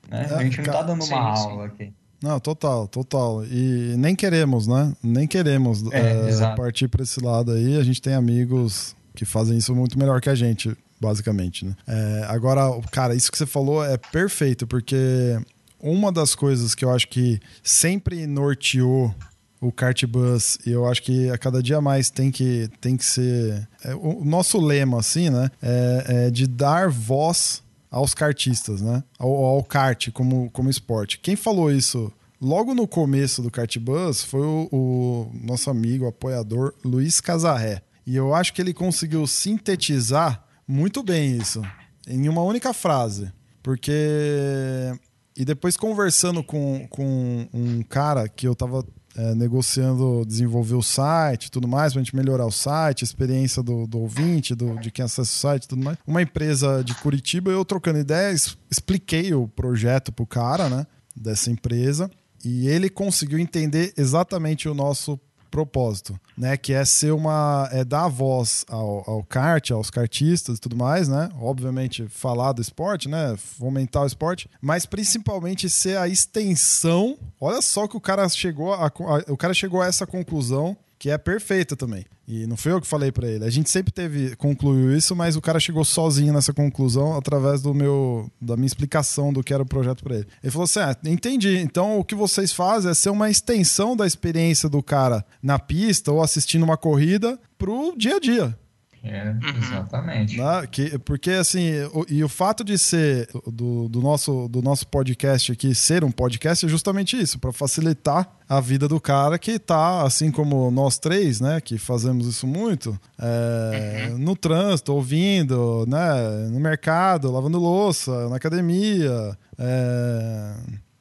[0.09, 0.27] né?
[0.29, 1.47] É, a gente não tá dando sim, uma sim.
[1.47, 1.93] aula aqui.
[2.21, 3.45] Não, total, total.
[3.45, 4.93] E nem queremos, né?
[5.01, 7.77] Nem queremos é, é, partir para esse lado aí.
[7.77, 11.75] A gente tem amigos que fazem isso muito melhor que a gente, basicamente, né?
[11.87, 15.39] É, agora, cara, isso que você falou é perfeito, porque
[15.79, 19.13] uma das coisas que eu acho que sempre norteou
[19.61, 23.03] o kart bus e eu acho que a cada dia mais tem que, tem que
[23.03, 27.61] ser é, o nosso lema assim né é, é, de dar voz
[27.91, 31.19] aos kartistas né ao, ao kart como, como esporte.
[31.19, 32.11] Quem falou isso
[32.41, 37.81] logo no começo do kart bus foi o, o nosso amigo apoiador Luiz Casarré.
[38.05, 41.61] E eu acho que ele conseguiu sintetizar muito bem isso
[42.07, 44.93] em uma única frase porque
[45.39, 51.49] e depois conversando com, com um cara que eu tava é, negociando desenvolver o site
[51.49, 55.05] tudo mais, pra gente melhorar o site, a experiência do, do ouvinte, do, de quem
[55.05, 55.97] acessa o site tudo mais.
[56.05, 62.11] Uma empresa de Curitiba, eu trocando ideias, expliquei o projeto pro cara, né, dessa empresa,
[62.43, 65.17] e ele conseguiu entender exatamente o nosso
[65.49, 66.55] propósito, né?
[66.57, 67.69] Que é ser uma.
[67.71, 71.29] é dar voz ao, ao kart, aos kartistas e tudo mais, né?
[71.39, 73.35] Obviamente, falar do esporte, né?
[73.37, 77.17] Fomentar o esporte, mas principalmente ser a extensão.
[77.39, 81.09] Olha só que o cara chegou a, a o cara chegou a essa conclusão que
[81.09, 82.05] é perfeita também.
[82.27, 83.45] E não foi eu que falei para ele.
[83.45, 87.73] A gente sempre teve concluiu isso, mas o cara chegou sozinho nessa conclusão através do
[87.73, 90.27] meu da minha explicação do que era o projeto para ele.
[90.43, 91.57] Ele falou assim: ah, entendi.
[91.57, 96.11] Então o que vocês fazem é ser uma extensão da experiência do cara na pista
[96.11, 98.57] ou assistindo uma corrida pro dia a dia.
[99.03, 99.57] É, uhum.
[99.57, 100.37] exatamente.
[100.37, 100.67] Né?
[100.69, 105.51] Que, porque, assim, o, e o fato de ser do, do, nosso, do nosso podcast
[105.51, 110.03] aqui ser um podcast é justamente isso, para facilitar a vida do cara que tá,
[110.03, 114.17] assim como nós três, né, que fazemos isso muito, é, uhum.
[114.17, 120.55] no trânsito, ouvindo, né, no mercado, lavando louça, na academia, é,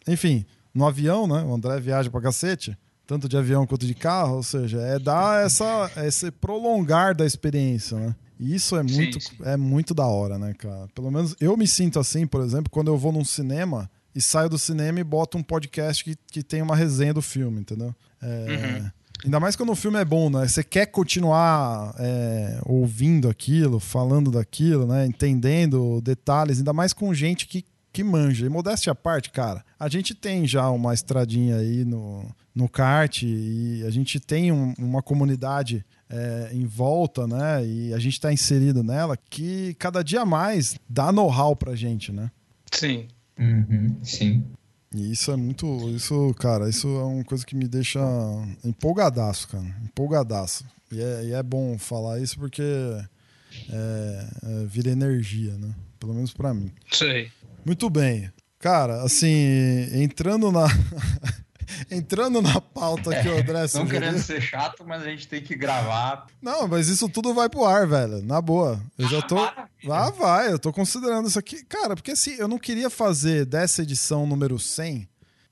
[0.06, 2.76] enfim, no avião, né, o André viaja pra cacete
[3.08, 7.98] tanto de avião quanto de carro, ou seja, é dar essa, esse prolongar da experiência,
[7.98, 8.14] né?
[8.38, 9.42] E isso é muito, sim, sim.
[9.44, 10.86] é muito da hora, né, cara?
[10.94, 14.50] Pelo menos eu me sinto assim, por exemplo, quando eu vou num cinema e saio
[14.50, 17.94] do cinema e boto um podcast que, que tem uma resenha do filme, entendeu?
[18.20, 18.90] É, uhum.
[19.24, 20.46] Ainda mais quando o filme é bom, né?
[20.46, 25.06] Você quer continuar é, ouvindo aquilo, falando daquilo, né?
[25.06, 28.46] Entendendo detalhes, ainda mais com gente que que manja.
[28.46, 32.24] E modéstia à parte, cara, a gente tem já uma estradinha aí no,
[32.54, 37.64] no kart e a gente tem um, uma comunidade é, em volta, né?
[37.64, 42.30] E a gente está inserido nela que cada dia mais dá know-how pra gente, né?
[42.72, 43.08] Sim.
[43.38, 44.44] Uhum, sim.
[44.94, 45.66] E isso é muito.
[45.90, 48.00] Isso, cara, isso é uma coisa que me deixa
[48.64, 49.66] empolgadaço, cara.
[49.84, 50.64] Empolgadaço.
[50.90, 55.74] E é, e é bom falar isso porque é, é, vira energia, né?
[56.00, 56.72] Pelo menos para mim.
[56.90, 57.30] Sei.
[57.68, 58.32] Muito bem.
[58.58, 60.66] Cara, assim, entrando na.
[61.90, 65.54] entrando na pauta que o André Não querendo ser chato, mas a gente tem que
[65.54, 66.28] gravar.
[66.40, 68.22] Não, mas isso tudo vai pro ar, velho.
[68.22, 68.80] Na boa.
[68.96, 69.36] Eu já tô.
[69.38, 71.62] Ah, vai, eu tô considerando isso aqui.
[71.62, 75.06] Cara, porque assim, eu não queria fazer dessa edição número 100,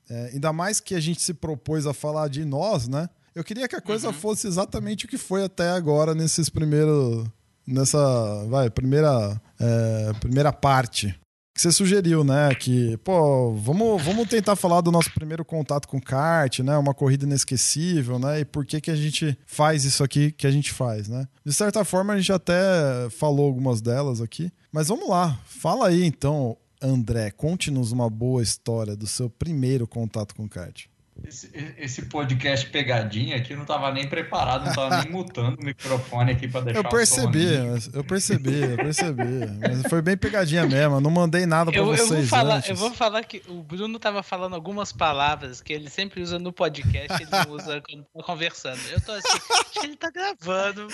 [0.09, 3.07] é, ainda mais que a gente se propôs a falar de nós, né?
[3.35, 7.27] Eu queria que a coisa fosse exatamente o que foi até agora nesses primeiros.
[7.67, 8.43] Nessa.
[8.49, 9.39] Vai, primeira.
[9.59, 11.15] é, primeira parte.
[11.57, 12.53] Que você sugeriu, né?
[12.53, 16.77] Que, pô, vamos, vamos tentar falar do nosso primeiro contato com kart, né?
[16.77, 18.41] Uma corrida inesquecível, né?
[18.41, 21.27] E por que, que a gente faz isso aqui que a gente faz, né?
[21.43, 24.51] De certa forma, a gente até falou algumas delas aqui.
[24.71, 25.39] Mas vamos lá.
[25.47, 27.31] Fala aí, então, André.
[27.31, 30.85] Conte-nos uma boa história do seu primeiro contato com kart.
[31.25, 35.65] Esse, esse podcast pegadinha aqui eu não tava nem preparado, não tava nem mutando o
[35.65, 37.45] microfone aqui pra deixar Eu percebi,
[37.93, 39.23] eu percebi, eu percebi.
[39.59, 40.95] Mas foi bem pegadinha mesmo.
[40.95, 42.69] Eu não mandei nada pra Eu, eu vocês vou falar, antes.
[42.69, 46.53] eu vou falar que o Bruno tava falando algumas palavras que ele sempre usa no
[46.53, 48.79] podcast, ele não usa quando tá conversando.
[48.91, 49.37] Eu tô assim,
[49.83, 50.87] ele tá gravando.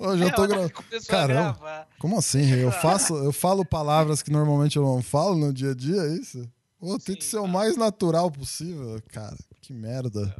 [0.00, 0.70] Hoje eu tô É, gravando.
[0.72, 1.42] começou a Caramba.
[1.58, 1.86] gravar.
[1.98, 2.64] Como assim, Rei?
[2.64, 6.08] Eu faço, eu falo palavras que normalmente eu não falo no dia a dia, é
[6.14, 6.48] isso?
[6.78, 9.34] Pô, tem que ser o mais natural possível, cara.
[9.66, 10.32] Que merda.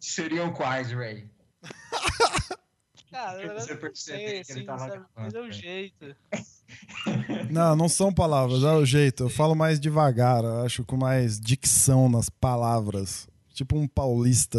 [0.00, 1.28] Seriam quais, Ray?
[3.10, 5.04] Cara, eu Você não percebeu sei, que ele assim, sabe?
[5.16, 5.52] Mas é o né?
[5.52, 6.16] jeito.
[7.50, 9.24] Não, não são palavras, é o jeito.
[9.24, 13.28] Eu falo mais devagar, eu acho com mais dicção nas palavras.
[13.52, 14.58] Tipo um paulista,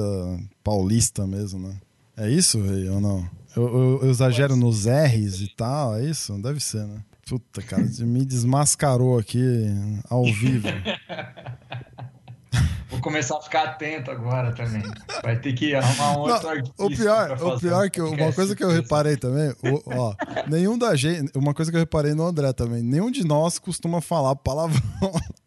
[0.64, 1.78] paulista mesmo, né?
[2.16, 3.30] É isso, Rei, ou não?
[3.56, 6.38] Eu, eu- eu exagero nos R's e tal, é isso?
[6.42, 7.04] Deve ser, né?
[7.28, 9.42] Puta, cara, me desmascarou aqui
[10.10, 10.68] ao vivo.
[12.90, 14.84] Vou começar a ficar atento agora também.
[15.24, 18.32] Vai ter que arrumar um outro Não, o pior, o pior um que eu- uma
[18.32, 20.14] coisa que eu reparei também, o- ó,
[20.48, 24.02] nenhum da gente, uma coisa que eu reparei no André também, nenhum de nós costuma
[24.02, 24.82] falar palavrão.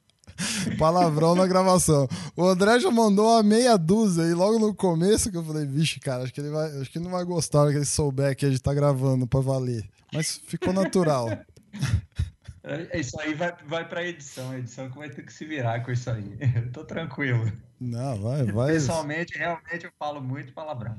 [0.79, 2.07] Palavrão na gravação.
[2.37, 5.99] O André já mandou uma meia dúzia aí logo no começo que eu falei, vixe,
[5.99, 8.47] cara, acho que ele vai, acho que ele não vai gostar que ele souber que
[8.47, 9.85] a gente tá gravando pra valer.
[10.13, 11.27] Mas ficou natural.
[12.69, 14.51] É, Isso aí vai, vai pra edição.
[14.51, 16.37] A edição que vai ter que se virar com isso aí.
[16.57, 17.51] Eu tô tranquilo.
[17.81, 18.73] Não, vai, vai.
[18.73, 20.97] Pessoalmente, realmente, eu falo muito palavrão.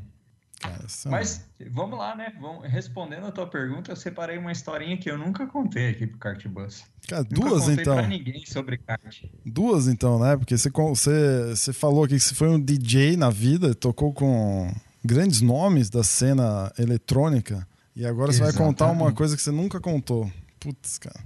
[0.61, 2.33] Cara, é- Mas vamos lá, né?
[2.39, 6.17] Vamos, respondendo a tua pergunta, eu separei uma historinha que eu nunca contei aqui pro
[6.17, 6.83] Kart Bus.
[7.07, 7.95] Cara, Nunca duas contei então.
[7.95, 9.23] pra ninguém sobre kart.
[9.45, 10.35] Duas então, né?
[10.35, 14.69] Porque você, você, você falou aqui que você foi um DJ na vida, tocou com
[15.03, 17.65] grandes nomes da cena eletrônica.
[17.95, 19.17] E agora você vai contar uma Exatamente.
[19.17, 20.29] coisa que você nunca contou.
[20.59, 21.19] Putz, cara.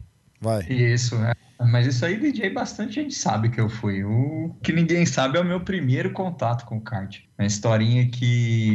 [0.44, 0.62] Vai.
[0.64, 1.34] Isso, é.
[1.66, 4.04] Mas isso aí, DJ, bastante gente sabe que eu fui.
[4.04, 7.22] O que ninguém sabe é o meu primeiro contato com o kart.
[7.40, 8.74] Uma historinha que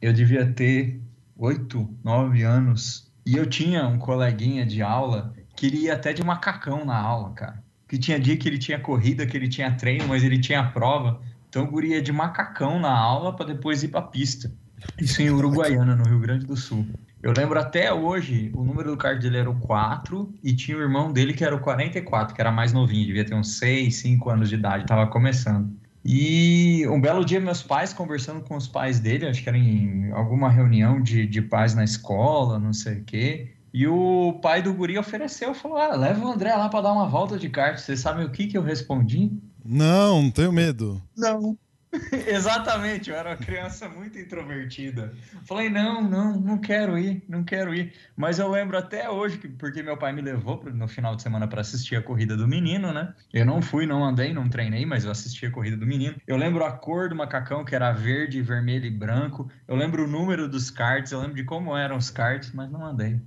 [0.00, 1.02] eu devia ter
[1.36, 3.12] oito, nove anos.
[3.26, 7.32] E eu tinha um coleguinha de aula que ele ia até de macacão na aula,
[7.34, 7.62] cara.
[7.86, 11.20] Que tinha dia que ele tinha corrida, que ele tinha treino, mas ele tinha prova.
[11.50, 14.50] Então o guri ia de macacão na aula para depois ir pra pista.
[14.98, 16.86] Isso em Uruguaiana, no Rio Grande do Sul.
[17.22, 20.80] Eu lembro até hoje, o número do kart dele era o 4 e tinha o
[20.80, 24.28] irmão dele que era o 44, que era mais novinho, devia ter uns 6, 5
[24.28, 25.72] anos de idade, tava começando.
[26.04, 30.10] E um belo dia, meus pais conversando com os pais dele, acho que era em
[30.10, 33.52] alguma reunião de, de pais na escola, não sei o quê.
[33.72, 37.06] E o pai do guri ofereceu, falou: Ah, leva o André lá para dar uma
[37.06, 37.78] volta de kart.
[37.78, 39.30] Vocês sabem o que, que eu respondi?
[39.64, 41.00] Não, não tenho medo.
[41.16, 41.56] Não.
[42.26, 45.12] Exatamente, eu era uma criança muito introvertida.
[45.44, 47.92] Falei, não, não, não quero ir, não quero ir.
[48.16, 51.46] Mas eu lembro até hoje, que, porque meu pai me levou no final de semana
[51.46, 53.14] para assistir a corrida do menino, né?
[53.32, 56.16] Eu não fui, não andei, não treinei, mas eu assisti a corrida do menino.
[56.26, 59.50] Eu lembro a cor do macacão, que era verde, vermelho e branco.
[59.68, 62.86] Eu lembro o número dos karts, eu lembro de como eram os karts, mas não
[62.86, 63.20] andei.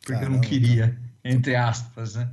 [0.00, 2.28] Porque eu não Caramba, queria, entre aspas, né?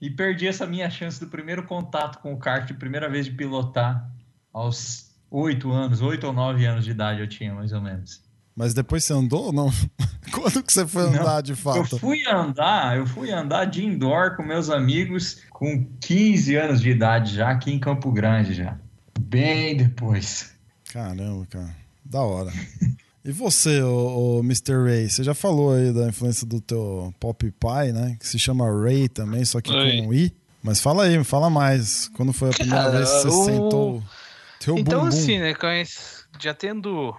[0.00, 4.08] E perdi essa minha chance do primeiro contato com o kart, primeira vez de pilotar
[4.52, 8.20] aos oito anos, oito ou nove anos de idade eu tinha, mais ou menos.
[8.54, 9.70] Mas depois você andou ou não?
[10.32, 11.98] Quando que você foi Não, andar de Eu fato?
[11.98, 17.34] fui andar, eu fui andar de indoor com meus amigos com 15 anos de idade
[17.34, 18.76] já, aqui em Campo Grande já.
[19.20, 20.52] Bem depois.
[20.92, 21.76] Caramba, cara.
[22.04, 22.50] Da hora.
[23.24, 24.72] E você, o, Mr.
[24.84, 28.16] Ray, você já falou aí da influência do teu Pop Pie, né?
[28.20, 30.02] Que se chama Ray também, só que Oi.
[30.02, 30.32] com I.
[30.62, 32.08] Mas fala aí, fala mais.
[32.16, 34.02] Quando foi a primeira Cara, vez que você o- sentou
[34.58, 35.08] teu Então, bumbum?
[35.08, 35.54] assim, né,
[36.40, 37.16] já tendo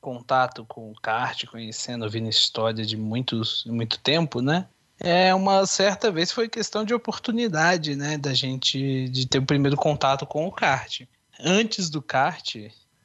[0.00, 4.66] contato com o kart, conhecendo, ouvindo história de muitos, muito tempo, né?
[4.98, 9.76] É uma certa vez foi questão de oportunidade, né, da gente de ter o primeiro
[9.76, 11.02] contato com o kart.
[11.38, 12.56] Antes do kart,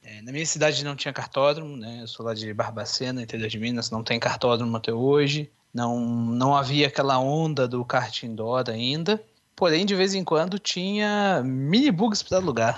[0.04, 2.00] é, na minha cidade não tinha cartódromo, né?
[2.02, 5.50] Eu sou lá de Barbacena, interior de Minas, não tem cartódromo até hoje.
[5.74, 9.22] Não, não havia aquela onda do kart indoor ainda.
[9.56, 12.78] Porém, de vez em quando tinha mini bugs para alugar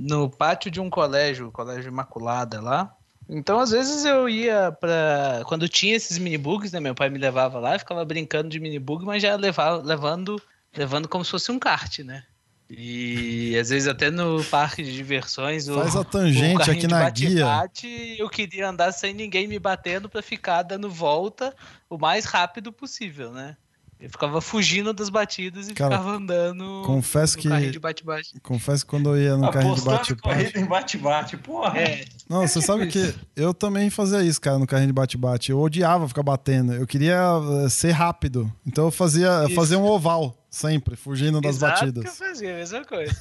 [0.00, 2.96] no pátio de um colégio, colégio Imaculada lá.
[3.28, 6.80] Então, às vezes eu ia para quando tinha esses minibugs, né?
[6.80, 10.40] Meu pai me levava lá, ficava brincando de minibug, mas já levava, levando,
[10.74, 12.24] levando como se fosse um kart, né?
[12.68, 15.66] E às vezes até no parque de diversões.
[15.66, 17.44] Faz o, a tangente aqui na bate, guia.
[17.44, 21.54] Bate, eu queria andar sem ninguém me batendo para ficar dando volta
[21.88, 23.56] o mais rápido possível, né?
[24.00, 28.40] Eu ficava fugindo das batidas e Cara, ficava andando confesso no que, carrinho de bate-bate.
[28.40, 30.22] Confesso que quando eu ia no carrinho de bate-bate.
[30.22, 31.78] corrida em bate-bate, porra.
[31.78, 32.04] É.
[32.26, 35.50] Não, você sabe que eu também fazia isso, cara, no carrinho de bate-bate.
[35.50, 36.72] Eu odiava ficar batendo.
[36.72, 37.20] Eu queria
[37.64, 38.50] eh, ser rápido.
[38.66, 42.04] Então eu fazia, eu fazia um oval, sempre, fugindo das Exato batidas.
[42.04, 43.14] Que eu fazia a mesma coisa.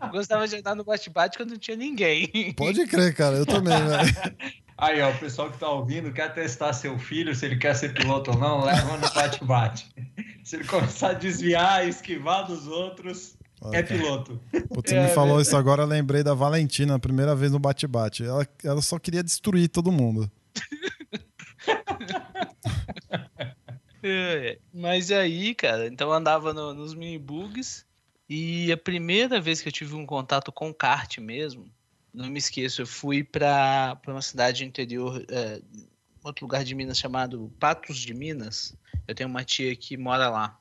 [0.10, 2.52] Gostava de andar no bate-bate quando não tinha ninguém.
[2.56, 4.16] Pode crer, cara, eu também, velho.
[4.80, 7.92] Aí, ó, o pessoal que tá ouvindo quer testar seu filho, se ele quer ser
[7.92, 9.92] piloto ou não, leva no bate-bate.
[10.44, 13.36] Se ele começar a desviar, esquivar dos outros,
[13.70, 14.40] é piloto.
[14.72, 17.58] Putz, você é, me falou isso agora, eu lembrei da Valentina, a primeira vez no
[17.58, 18.24] bate-bate.
[18.24, 20.30] Ela, ela só queria destruir todo mundo.
[24.02, 27.84] é, mas aí, cara, então eu andava no, nos mini bugs
[28.26, 31.70] e a primeira vez que eu tive um contato com kart mesmo
[32.18, 35.60] não me esqueço, eu fui para uma cidade interior, é,
[36.22, 38.74] outro lugar de Minas chamado Patos de Minas.
[39.06, 40.58] Eu tenho uma tia que mora lá.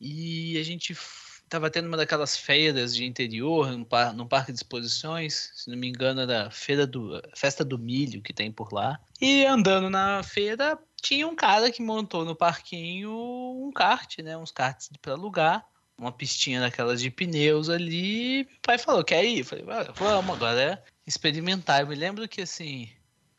[0.00, 4.58] E a gente estava tendo uma daquelas feiras de interior, num, par, num parque de
[4.58, 8.98] exposições, se não me engano era feira do, Festa do Milho que tem por lá.
[9.20, 14.50] E andando na feira, tinha um cara que montou no parquinho um kart, né, uns
[14.50, 15.64] karts para alugar
[15.96, 18.44] uma pistinha daquelas de pneus ali.
[18.44, 19.40] Meu pai falou: quer ir?
[19.40, 21.80] Eu falei: vamos, agora é experimentar.
[21.80, 22.88] Eu me lembro que assim.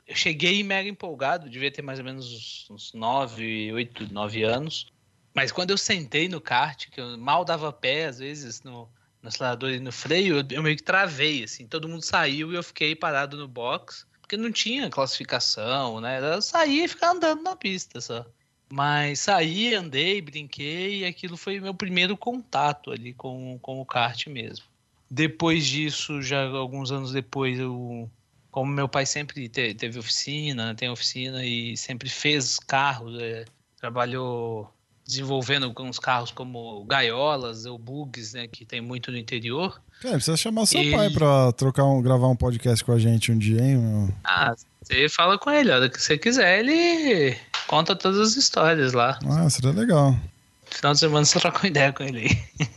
[0.08, 4.94] Eu cheguei mega empolgado, devia ter mais ou menos uns 9, 8, 9 anos.
[5.34, 8.88] Mas quando eu sentei no kart, que eu mal dava pé, às vezes, no,
[9.22, 11.68] no acelerador e no freio, eu, eu meio que travei, assim.
[11.68, 16.20] Todo mundo saiu e eu fiquei parado no box, porque não tinha classificação, né?
[16.36, 18.26] Eu saía e ficava andando na pista só.
[18.72, 24.28] Mas saí, andei, brinquei e aquilo foi meu primeiro contato ali com, com o kart
[24.28, 24.66] mesmo.
[25.10, 28.10] Depois disso, já alguns anos depois, eu,
[28.52, 33.46] como meu pai sempre te, teve oficina, tem oficina e sempre fez carros, é,
[33.80, 34.72] trabalhou
[35.06, 39.80] desenvolvendo alguns carros como gaiolas ou bugs, né, que tem muito no interior.
[40.04, 40.92] É, precisa chamar seu e...
[40.92, 43.78] pai para trocar um, gravar um podcast com a gente um dia, hein?
[43.78, 44.10] Meu?
[44.24, 47.38] Ah, você fala com ele, a hora que você quiser, ele
[47.68, 49.20] conta todas as histórias lá.
[49.28, 50.18] Ah, seria legal.
[50.66, 52.68] Final de semana você troca uma ideia com ele aí.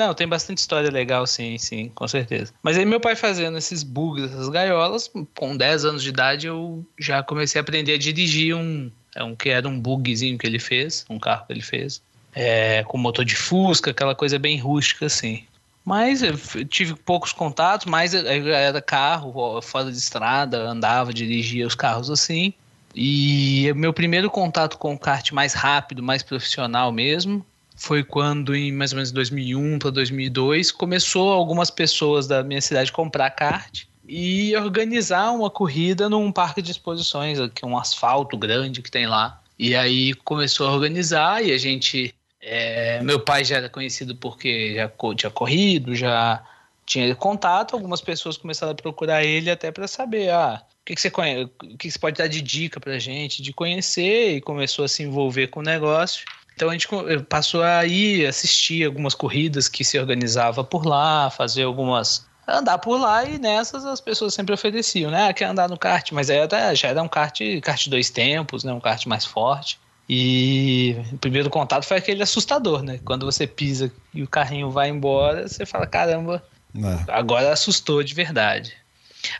[0.00, 2.54] Não, tem bastante história legal, sim, sim, com certeza.
[2.62, 6.82] Mas aí meu pai fazendo esses bugs, essas gaiolas, com 10 anos de idade eu
[6.98, 10.58] já comecei a aprender a dirigir um, é um que era um bugzinho que ele
[10.58, 12.00] fez, um carro que ele fez,
[12.34, 15.44] é, com motor de fusca, aquela coisa bem rústica assim.
[15.84, 16.34] Mas eu
[16.64, 22.54] tive poucos contatos, mas era carro, fora de estrada, andava, dirigia os carros assim.
[22.94, 27.44] E meu primeiro contato com o kart mais rápido, mais profissional mesmo,
[27.80, 32.92] foi quando em mais ou menos 2001 para 2002 começou algumas pessoas da minha cidade
[32.92, 38.82] comprar kart e organizar uma corrida num parque de exposições, que é um asfalto grande
[38.82, 39.40] que tem lá.
[39.58, 44.74] E aí começou a organizar e a gente é, meu pai já era conhecido porque
[44.74, 46.44] já tinha corrido, já
[46.84, 47.74] tinha contato.
[47.74, 51.48] Algumas pessoas começaram a procurar ele até para saber, ah, o que, que você o
[51.48, 55.02] que, que você pode dar de dica para gente, de conhecer e começou a se
[55.02, 56.26] envolver com o negócio.
[56.60, 56.86] Então a gente
[57.26, 63.00] passou a ir assistir algumas corridas que se organizava por lá, fazer algumas andar por
[63.00, 65.28] lá e nessas as pessoas sempre ofereciam, né?
[65.28, 68.62] Ah, quer andar no kart, mas aí até já era um kart, kart dois tempos,
[68.62, 68.74] né?
[68.74, 69.78] Um kart mais forte.
[70.06, 73.00] E o primeiro contato foi aquele assustador, né?
[73.06, 76.44] Quando você pisa e o carrinho vai embora, você fala: caramba,
[76.76, 77.10] é.
[77.10, 78.74] agora assustou de verdade.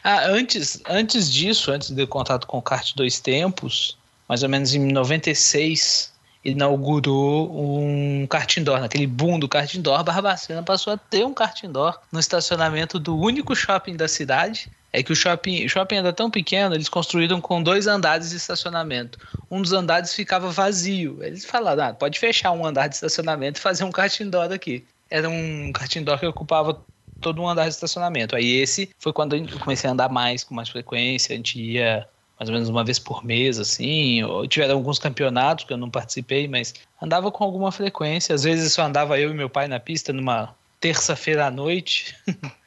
[0.02, 4.74] Ah, antes, antes disso, antes do contato com o kart dois tempos, mais ou menos
[4.74, 6.09] em 96,
[6.44, 8.80] inaugurou um kart indoor.
[8.80, 13.18] Naquele boom do kart indoor, Barbacena passou a ter um kart indoor no estacionamento do
[13.18, 17.40] único shopping da cidade é que o shopping, o shopping era tão pequeno, eles construíram
[17.40, 19.18] com dois andares de estacionamento.
[19.50, 21.22] Um dos andares ficava vazio.
[21.22, 24.84] Eles falaram, ah, pode fechar um andar de estacionamento e fazer um kart indoor aqui.
[25.08, 26.80] Era um kart indoor que ocupava
[27.20, 28.34] todo um andar de estacionamento.
[28.34, 31.34] Aí esse foi quando eu comecei a andar mais, com mais frequência.
[31.34, 32.08] A gente ia
[32.40, 34.22] mais ou menos uma vez por mês, assim.
[34.22, 38.34] Ou tiveram alguns campeonatos que eu não participei, mas andava com alguma frequência.
[38.34, 42.16] Às vezes só andava eu e meu pai na pista numa terça-feira à noite.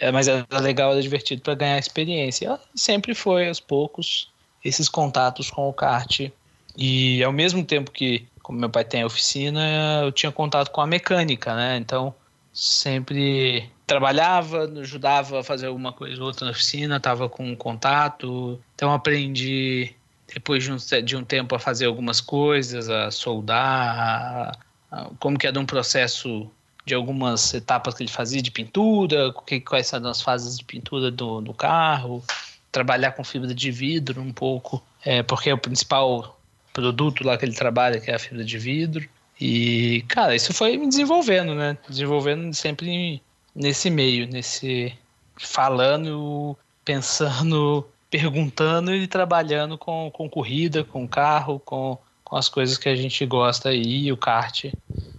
[0.00, 2.58] É, mas era legal, era divertido para ganhar experiência.
[2.74, 4.30] sempre foi, aos poucos,
[4.64, 6.30] esses contatos com o kart.
[6.76, 10.80] E ao mesmo tempo que, como meu pai tem a oficina, eu tinha contato com
[10.80, 11.76] a mecânica, né?
[11.76, 12.14] Então,
[12.54, 18.60] sempre trabalhava, ajudava a fazer alguma coisa ou outra na oficina, estava com contato.
[18.76, 19.92] Então aprendi
[20.32, 24.52] depois de um, de um tempo a fazer algumas coisas, a soldar, a,
[24.90, 26.48] a, como que era um processo
[26.86, 31.10] de algumas etapas que ele fazia de pintura, que, quais são as fases de pintura
[31.10, 32.22] do, do carro,
[32.70, 36.38] trabalhar com fibra de vidro um pouco, é, porque é o principal
[36.72, 39.08] produto lá que ele trabalha, que é a fibra de vidro.
[39.40, 41.76] E, cara, isso foi me desenvolvendo, né?
[41.88, 43.22] Desenvolvendo sempre
[43.54, 44.92] nesse meio, nesse
[45.36, 52.88] falando, pensando, perguntando e trabalhando com, com corrida, com carro, com, com as coisas que
[52.88, 54.66] a gente gosta aí, e o kart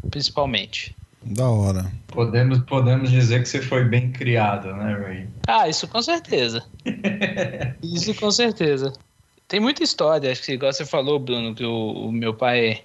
[0.10, 0.96] principalmente.
[1.22, 1.92] Da hora.
[2.08, 5.28] Podemos, podemos dizer que você foi bem criado, né, Ray?
[5.48, 6.64] Ah, isso com certeza.
[7.82, 8.94] isso com certeza.
[9.48, 12.84] Tem muita história, acho que igual você falou, Bruno, que o, o meu pai,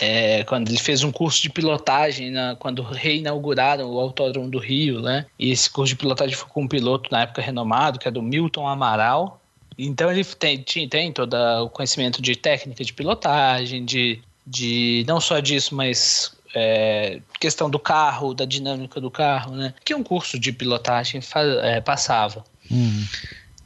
[0.00, 5.00] é, quando ele fez um curso de pilotagem, na, quando reinauguraram o Autódromo do Rio,
[5.00, 5.26] né?
[5.38, 8.22] E esse curso de pilotagem foi com um piloto na época renomado, que é do
[8.22, 9.40] Milton Amaral.
[9.78, 11.34] Então ele tem, tem todo
[11.64, 17.78] o conhecimento de técnica de pilotagem, de, de não só disso, mas é, questão do
[17.78, 19.74] carro, da dinâmica do carro, né?
[19.84, 21.20] Que um curso de pilotagem
[21.62, 22.44] é, passava.
[22.70, 23.04] Uhum.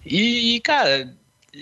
[0.04, 1.12] E, cara,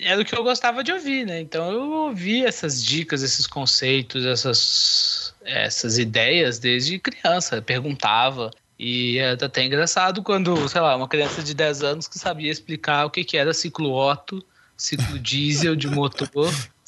[0.03, 1.39] era o que eu gostava de ouvir, né?
[1.39, 7.61] Então eu ouvia essas dicas, esses conceitos, essas, essas ideias desde criança.
[7.61, 8.51] perguntava.
[8.77, 13.05] E era até engraçado quando, sei lá, uma criança de 10 anos que sabia explicar
[13.05, 16.29] o que, que era ciclo Otto, ciclo diesel de motor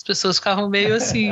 [0.07, 1.29] pessoas ficavam meio assim.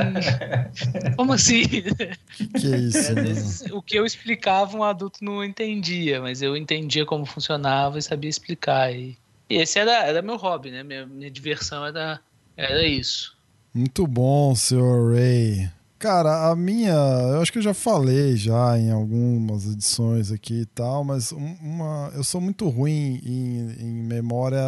[1.15, 1.63] Como assim?
[1.65, 3.15] Que é isso?
[3.15, 8.01] Vezes, o que eu explicava, um adulto não entendia, mas eu entendia como funcionava e
[8.01, 8.93] sabia explicar.
[8.93, 9.17] E
[9.49, 10.83] esse era, era meu hobby, né?
[10.83, 12.19] Minha, minha diversão era,
[12.57, 13.35] era isso.
[13.73, 15.69] Muito bom, senhor Ray.
[15.97, 20.65] Cara, a minha, eu acho que eu já falei já em algumas edições aqui e
[20.65, 24.61] tal, mas uma, eu sou muito ruim em, em memória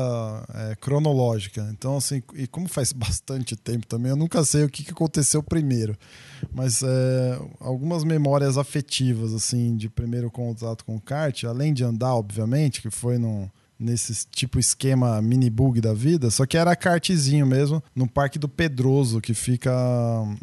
[0.53, 1.67] é, cronológica.
[1.71, 5.97] Então, assim, e como faz bastante tempo também, eu nunca sei o que, aconteceu primeiro.
[6.51, 12.15] Mas é, algumas memórias afetivas, assim, de primeiro contato com o kart, além de andar,
[12.15, 13.49] obviamente, que foi num,
[13.79, 18.49] nesse tipo esquema mini bug da vida, só que era kartzinho mesmo, no Parque do
[18.49, 19.71] Pedroso, que fica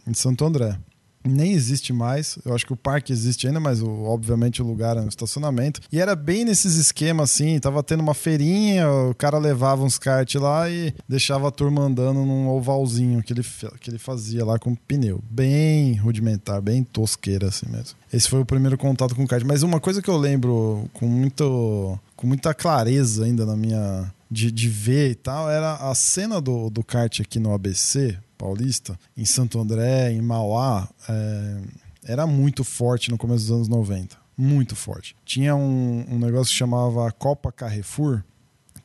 [0.07, 0.79] em Santo André.
[1.25, 2.39] Nem existe mais.
[2.45, 5.81] Eu acho que o parque existe ainda, mas o, obviamente o lugar é um estacionamento.
[5.91, 10.35] E era bem nesses esquemas assim: tava tendo uma feirinha, o cara levava uns kart
[10.35, 13.43] lá e deixava a turma andando num ovalzinho que ele,
[13.81, 15.23] que ele fazia lá com pneu.
[15.31, 17.97] Bem rudimentar, bem tosqueira assim mesmo.
[18.13, 19.45] Esse foi o primeiro contato com o kart.
[19.45, 24.13] Mas uma coisa que eu lembro com muito com muita clareza ainda na minha.
[24.31, 28.99] De, de ver e tal, era a cena do, do kart aqui no ABC Paulista,
[29.17, 31.61] em Santo André, em Mauá, é,
[32.05, 34.17] era muito forte no começo dos anos 90.
[34.37, 35.15] Muito forte.
[35.25, 38.23] Tinha um, um negócio que chamava Copa Carrefour,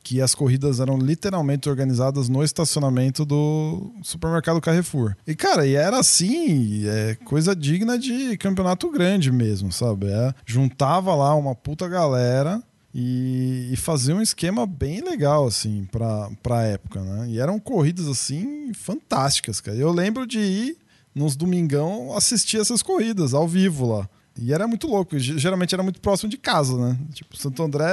[0.02, 5.14] que as corridas eram literalmente organizadas no estacionamento do supermercado Carrefour.
[5.26, 10.06] E, cara, e era assim, é coisa digna de campeonato grande mesmo, sabe?
[10.06, 12.62] É, juntava lá uma puta galera
[12.94, 17.28] e, e fazer um esquema bem legal, assim, pra, pra época, né?
[17.28, 19.76] E eram corridas, assim, fantásticas, cara.
[19.76, 20.76] Eu lembro de ir
[21.14, 24.08] nos domingão assistir essas corridas ao vivo lá.
[24.38, 26.98] E era muito louco, geralmente era muito próximo de casa, né?
[27.12, 27.86] Tipo, Santo André,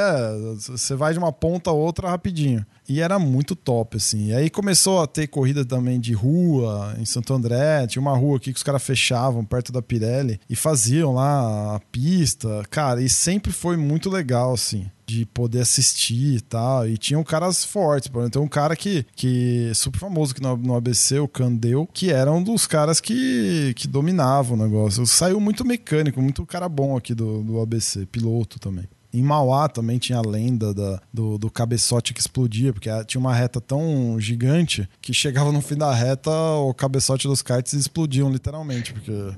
[0.56, 2.66] você vai de uma ponta a outra rapidinho.
[2.88, 4.28] E era muito top, assim.
[4.28, 7.86] E aí começou a ter corrida também de rua em Santo André.
[7.88, 11.80] Tinha uma rua aqui que os caras fechavam perto da Pirelli e faziam lá a
[11.92, 12.64] pista.
[12.70, 16.88] Cara, e sempre foi muito legal, assim de poder assistir e tal.
[16.88, 20.58] E tinham caras fortes, por exemplo, tem um cara que, que super famoso aqui no,
[20.58, 25.06] no ABC, o Candeu, que era um dos caras que, que dominava o negócio.
[25.08, 28.86] Saiu muito mecânico, muito cara bom aqui do, do ABC, piloto também.
[29.14, 33.34] Em Mauá também tinha a lenda da, do, do cabeçote que explodia, porque tinha uma
[33.34, 38.94] reta tão gigante que chegava no fim da reta, o cabeçote dos kites explodiam literalmente,
[38.94, 39.32] porque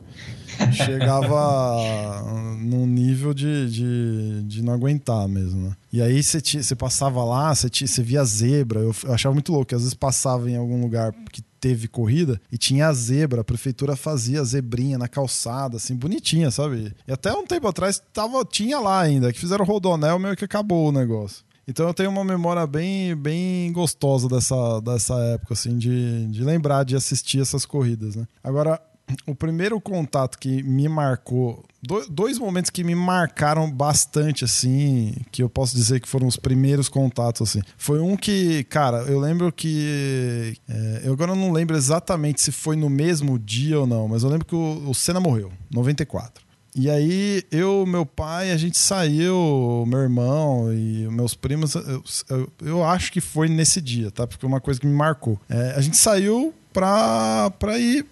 [0.72, 2.24] chegava
[2.60, 5.76] num nível de, de, de, não aguentar mesmo, né?
[5.92, 9.94] E aí você passava lá, você via zebra, eu, eu achava muito louco, às vezes
[9.94, 14.98] passava em algum lugar que teve corrida e tinha a zebra, a prefeitura fazia zebrinha
[14.98, 16.94] na calçada, assim, bonitinha, sabe?
[17.08, 20.90] E até um tempo atrás tava, tinha lá ainda, que fizeram rodonel, meio que acabou
[20.90, 21.44] o negócio.
[21.70, 26.84] Então eu tenho uma memória bem, bem gostosa dessa, dessa época, assim, de, de lembrar
[26.84, 28.28] de assistir essas corridas, né?
[28.44, 28.82] Agora,
[29.26, 31.64] o primeiro contato que me marcou,
[32.10, 36.90] dois momentos que me marcaram bastante, assim, que eu posso dizer que foram os primeiros
[36.90, 37.62] contatos, assim.
[37.78, 40.56] Foi um que, cara, eu lembro que.
[40.68, 44.30] É, eu agora não lembro exatamente se foi no mesmo dia ou não, mas eu
[44.30, 46.50] lembro que o, o Senna morreu, 94.
[46.76, 52.50] E aí, eu, meu pai, a gente saiu, meu irmão e meus primos, eu, eu,
[52.62, 54.28] eu acho que foi nesse dia, tá?
[54.28, 55.40] Porque uma coisa que me marcou.
[55.50, 58.06] É, a gente saiu pra, pra ir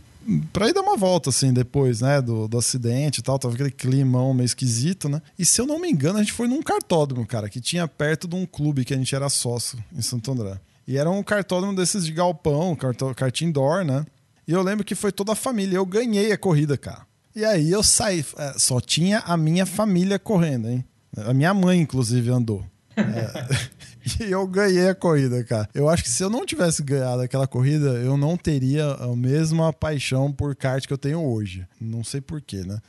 [0.52, 3.72] pra ir dar uma volta, assim, depois, né, do, do acidente e tal, tava aquele
[3.72, 5.22] climão meio esquisito, né?
[5.38, 8.28] E se eu não me engano, a gente foi num cartódromo, cara, que tinha perto
[8.28, 10.60] de um clube que a gente era sócio em Santo André.
[10.88, 12.76] E era um cartódromo desses de galpão,
[13.16, 14.06] kart indoor, né?
[14.48, 17.06] E eu lembro que foi toda a família, eu ganhei a corrida, cara.
[17.36, 20.84] E aí eu saí, é, só tinha a minha família correndo, hein?
[21.18, 22.66] A minha mãe, inclusive, andou.
[22.96, 23.68] É,
[24.20, 25.70] e eu ganhei a corrida, cara.
[25.74, 29.74] Eu acho que se eu não tivesse ganhado aquela corrida, eu não teria a mesma
[29.74, 31.68] paixão por kart que eu tenho hoje.
[31.80, 32.80] Não sei porquê, né?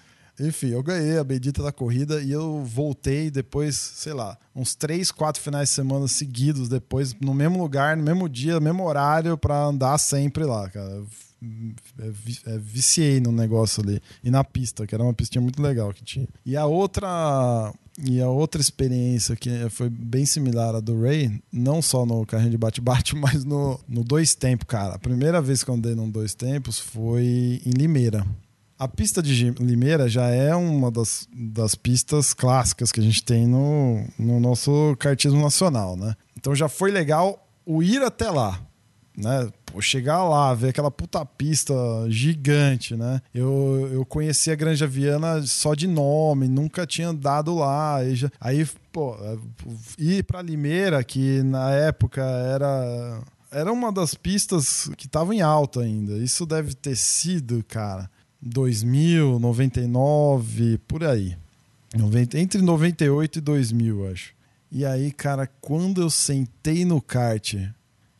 [0.41, 5.11] Enfim, eu ganhei a bendita da corrida e eu voltei depois, sei lá, uns três,
[5.11, 9.37] quatro finais de semana seguidos depois, no mesmo lugar, no mesmo dia, no mesmo horário,
[9.37, 11.03] para andar sempre lá, cara.
[12.01, 14.01] É, é, viciei no negócio ali.
[14.25, 16.29] E na pista, que era uma pistinha muito legal que tinha.
[16.45, 17.73] E a outra
[18.05, 22.51] e a outra experiência que foi bem similar à do Ray, não só no carrinho
[22.51, 24.95] de bate-bate, mas no, no dois tempos, cara.
[24.95, 28.27] A primeira vez que eu andei num dois tempos foi em Limeira.
[28.79, 33.45] A pista de Limeira já é uma das, das pistas clássicas que a gente tem
[33.45, 36.15] no, no nosso cartismo nacional, né?
[36.37, 38.68] Então já foi legal o ir até lá
[39.19, 39.51] né?
[39.67, 41.75] Pô, chegar lá, ver aquela puta pista
[42.09, 43.21] gigante, né?
[43.35, 47.97] Eu, eu conheci a Granja Viana só de nome, nunca tinha andado lá.
[47.97, 49.17] Aí, já, aí pô,
[49.99, 55.81] ir pra Limeira, que na época era, era uma das pistas que tava em alta
[55.81, 56.17] ainda.
[56.19, 58.09] Isso deve ter sido, cara,
[58.41, 61.37] 2000, 99, por aí.
[61.95, 64.33] 90, entre 98 e 2000, acho.
[64.71, 67.55] E aí, cara, quando eu sentei no kart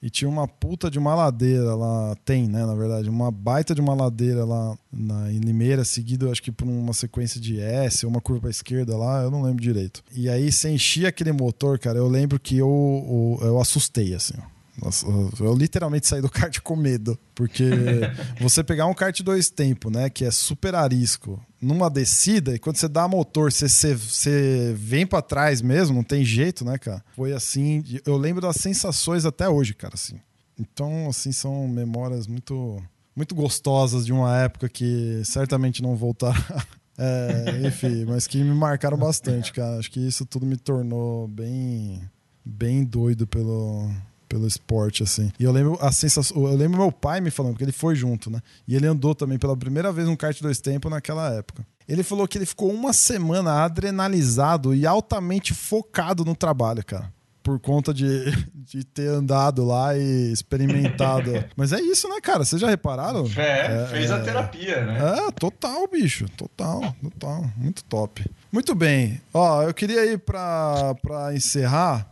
[0.03, 3.81] e tinha uma puta de uma ladeira lá, tem, né, na verdade, uma baita de
[3.81, 8.21] uma ladeira lá na, em Limeira, seguido acho que por uma sequência de S, uma
[8.21, 10.03] curva pra esquerda lá, eu não lembro direito.
[10.15, 14.35] E aí você enchia aquele motor, cara, eu lembro que eu, eu, eu assustei, assim,
[14.39, 14.58] ó.
[14.81, 15.07] Nossa,
[15.41, 17.19] eu literalmente saí do kart com medo.
[17.35, 17.65] Porque
[18.41, 20.09] você pegar um kart dois tempos, né?
[20.09, 25.07] Que é super arisco, numa descida, e quando você dá motor, você, você, você vem
[25.07, 27.05] para trás mesmo, não tem jeito, né, cara?
[27.15, 27.83] Foi assim.
[28.07, 30.21] Eu lembro das sensações até hoje, cara, assim.
[30.59, 32.83] Então, assim, são memórias muito,
[33.15, 36.35] muito gostosas de uma época que certamente não voltará.
[37.01, 39.79] É, enfim, mas que me marcaram bastante, cara.
[39.79, 42.03] Acho que isso tudo me tornou bem,
[42.45, 43.89] bem doido pelo,
[44.29, 45.33] pelo esporte, assim.
[45.39, 46.37] E eu lembro a sensação.
[46.47, 48.41] Eu lembro meu pai me falando, porque ele foi junto, né?
[48.67, 51.67] E ele andou também pela primeira vez no kart dois tempos naquela época.
[51.89, 57.11] Ele falou que ele ficou uma semana adrenalizado e altamente focado no trabalho, cara.
[57.43, 58.07] Por conta de,
[58.53, 61.33] de ter andado lá e experimentado.
[61.57, 62.45] Mas é isso, né, cara?
[62.45, 63.25] Vocês já repararam?
[63.35, 64.15] É, é fez é...
[64.15, 64.99] a terapia, né?
[64.99, 66.27] É, total, bicho.
[66.37, 67.51] Total, total.
[67.57, 68.23] Muito top.
[68.53, 69.19] Muito bem.
[69.33, 70.95] Ó, eu queria ir pra
[71.35, 72.07] encerrar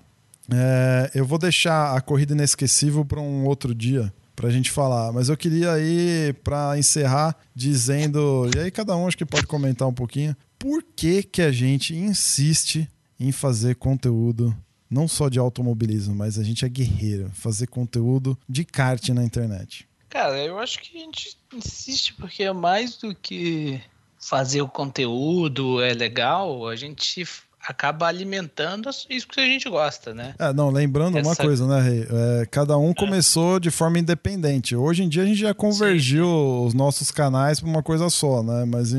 [0.52, 5.12] é, eu vou deixar a corrida inesquecível para um outro dia para a gente falar,
[5.12, 9.88] mas eu queria ir para encerrar dizendo, e aí cada um acho que pode comentar
[9.88, 12.86] um pouquinho, por que que a gente insiste
[13.18, 14.54] em fazer conteúdo
[14.90, 19.88] não só de automobilismo, mas a gente é guerreiro, fazer conteúdo de kart na internet.
[20.08, 23.80] Cara, eu acho que a gente insiste porque é mais do que
[24.18, 27.26] fazer o conteúdo é legal, a gente
[27.66, 30.34] acaba alimentando isso que a gente gosta, né?
[30.38, 31.28] É, não, lembrando Essa...
[31.28, 32.06] uma coisa, né, Rei?
[32.08, 32.94] É, cada um é.
[32.94, 34.76] começou de forma independente.
[34.76, 36.66] Hoje em dia a gente já convergiu Sim.
[36.66, 38.64] os nossos canais para uma coisa só, né?
[38.64, 38.92] Mas,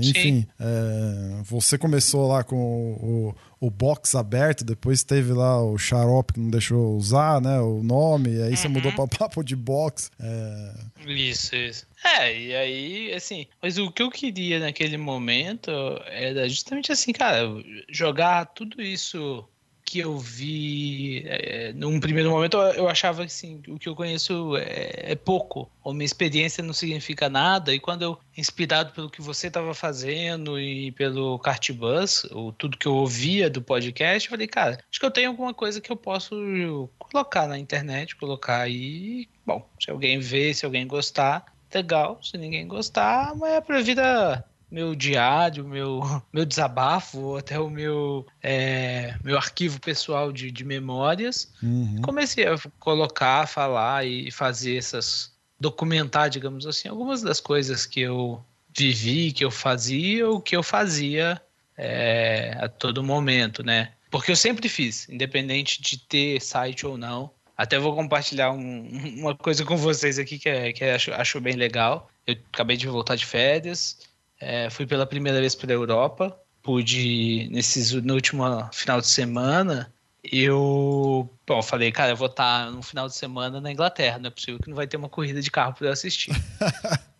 [0.00, 3.34] enfim, é, você começou lá com o,
[3.64, 7.58] o box aberto, depois teve lá o xarope que não deixou usar, né?
[7.60, 8.56] O nome, e aí uhum.
[8.56, 10.10] você mudou para papo de box.
[10.20, 10.74] É...
[11.06, 11.86] Isso, isso.
[12.04, 15.70] É, e aí, assim, mas o que eu queria naquele momento
[16.06, 17.48] era justamente assim, cara,
[17.88, 19.42] jogar tudo isso
[19.84, 24.56] que eu vi é, num primeiro momento eu achava que assim, o que eu conheço
[24.56, 29.20] é, é, pouco ou minha experiência não significa nada e quando eu inspirado pelo que
[29.20, 34.46] você estava fazendo e pelo Cartbus ou tudo que eu ouvia do podcast eu falei
[34.46, 39.28] cara acho que eu tenho alguma coisa que eu posso colocar na internet colocar aí
[39.44, 44.44] bom se alguém ver se alguém gostar legal se ninguém gostar mas é pra vida
[44.74, 46.00] meu diário, meu,
[46.32, 51.52] meu desabafo, ou até o meu, é, meu arquivo pessoal de, de memórias.
[51.62, 52.02] Uhum.
[52.02, 55.32] Comecei a colocar, falar e fazer essas.
[55.60, 58.44] documentar, digamos assim, algumas das coisas que eu
[58.76, 61.40] vivi, que eu fazia ou que eu fazia
[61.78, 63.92] é, a todo momento, né?
[64.10, 67.30] Porque eu sempre fiz, independente de ter site ou não.
[67.56, 68.88] Até vou compartilhar um,
[69.22, 72.10] uma coisa com vocês aqui que, é, que acho, acho bem legal.
[72.26, 73.98] Eu acabei de voltar de férias
[74.44, 76.38] É, fui pela primeira vez para a Europa.
[76.62, 79.92] Pude, nesses, no último final de semana,
[80.22, 84.18] eu bom, falei, cara, eu vou estar no final de semana na Inglaterra.
[84.18, 86.32] Não é possível que não vai ter uma corrida de carro para eu assistir.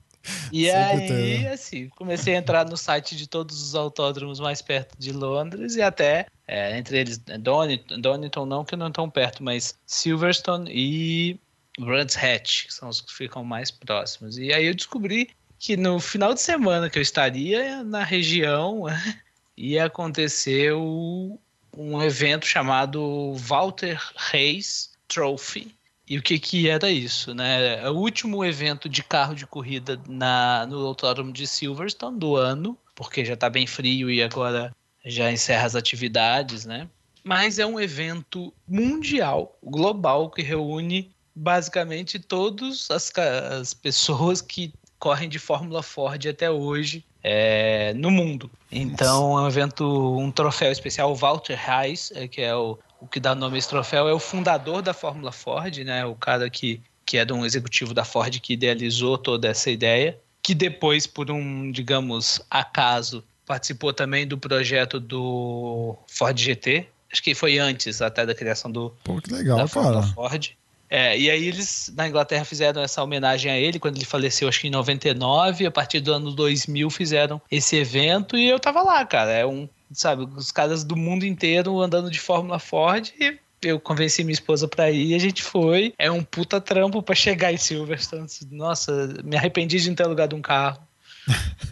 [0.51, 1.43] E aí, tem.
[1.43, 1.53] Né?
[1.53, 5.83] assim, comecei a entrar no site de todos os autódromos mais perto de Londres e
[5.83, 11.39] até, é, entre eles, Donington, Donington não, que não estão perto, mas Silverstone e
[11.79, 14.39] Brands Hatch, que são os que ficam mais próximos.
[14.39, 15.31] E aí eu descobri
[15.65, 18.85] que no final de semana que eu estaria na região
[19.57, 21.39] ia acontecer o,
[21.75, 25.75] um evento chamado Walter Reis Trophy,
[26.07, 27.83] e o que, que era isso, né?
[27.83, 32.77] É o último evento de carro de corrida na, no Autódromo de Silverstone do ano,
[32.95, 34.71] porque já está bem frio e agora
[35.03, 36.87] já encerra as atividades, né?
[37.23, 45.29] Mas é um evento mundial, global, que reúne basicamente todas as, as pessoas que correm
[45.29, 48.51] de Fórmula Ford até hoje é, no mundo.
[48.71, 53.07] Então é um evento, um troféu especial, o Walter Reis, é, que é o o
[53.07, 56.07] que dá nome a esse troféu é o fundador da Fórmula Ford, né?
[56.07, 60.19] O cara que, que é de um executivo da Ford que idealizou toda essa ideia,
[60.43, 66.89] que depois, por um, digamos, acaso, participou também do projeto do Ford GT.
[67.13, 69.69] Acho que foi antes até da criação do Pô, que legal, da.
[69.69, 70.57] Ford.
[70.95, 74.61] É, e aí eles na Inglaterra fizeram essa homenagem a ele quando ele faleceu, acho
[74.61, 79.05] que em 99, a partir do ano 2000 fizeram esse evento e eu tava lá,
[79.05, 79.33] cara.
[79.33, 84.23] É um sabe, os caras do mundo inteiro andando de Fórmula Ford e eu convenci
[84.23, 85.93] minha esposa para ir e a gente foi.
[85.99, 88.29] É um puta trampo para chegar em Silverstone.
[88.53, 90.81] Nossa, me arrependi de não ter alugado um carro.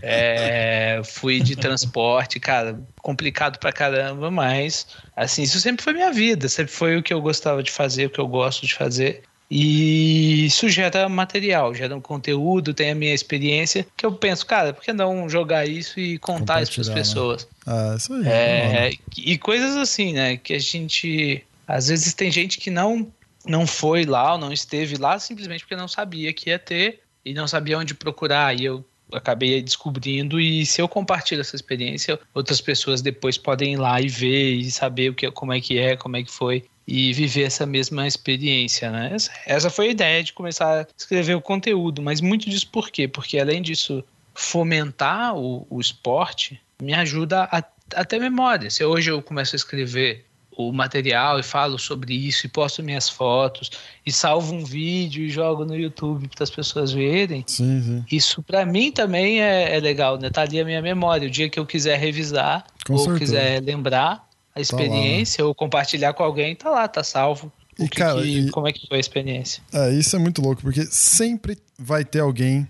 [0.05, 6.49] É, fui de transporte, cara, complicado pra caramba, mas assim, isso sempre foi minha vida,
[6.49, 9.23] sempre foi o que eu gostava de fazer, o que eu gosto de fazer.
[9.55, 14.73] E isso gera material, gera um conteúdo, tem a minha experiência, que eu penso, cara,
[14.73, 16.95] por que não jogar isso e contar isso para as né?
[16.95, 17.43] pessoas?
[17.45, 17.51] Né?
[17.67, 18.27] Ah, isso aí.
[18.27, 20.39] É, e coisas assim, né?
[20.39, 21.45] Que a gente.
[21.69, 23.13] Às vezes tem gente que não,
[23.45, 27.35] não foi lá ou não esteve lá simplesmente porque não sabia que ia ter e
[27.35, 28.59] não sabia onde procurar.
[28.59, 28.83] E eu
[29.13, 34.09] acabei descobrindo e se eu compartilho essa experiência, outras pessoas depois podem ir lá e
[34.09, 37.45] ver e saber o que, como é que é, como é que foi e viver
[37.45, 39.11] essa mesma experiência, né?
[39.13, 42.91] Essa, essa foi a ideia de começar a escrever o conteúdo, mas muito disso por
[42.91, 43.07] quê?
[43.07, 44.05] Porque além disso
[44.35, 47.63] fomentar o, o esporte me ajuda a,
[47.95, 48.71] a ter memória.
[48.71, 50.25] Se hoje eu começo a escrever
[50.57, 53.71] o material e falo sobre isso e posto minhas fotos
[54.05, 57.45] e salvo um vídeo e jogo no YouTube para as pessoas verem.
[57.47, 58.05] Sim, sim.
[58.11, 60.31] Isso para mim também é, é, legal, né?
[60.31, 61.29] Tá ali a minha memória.
[61.29, 63.19] O dia que eu quiser revisar Com ou certeza.
[63.19, 67.51] quiser lembrar, a experiência tá ou compartilhar com alguém, tá lá, tá salvo.
[67.79, 69.63] E, que, cara, que, e, como é que foi a experiência?
[69.73, 72.69] É, isso é muito louco, porque sempre vai ter alguém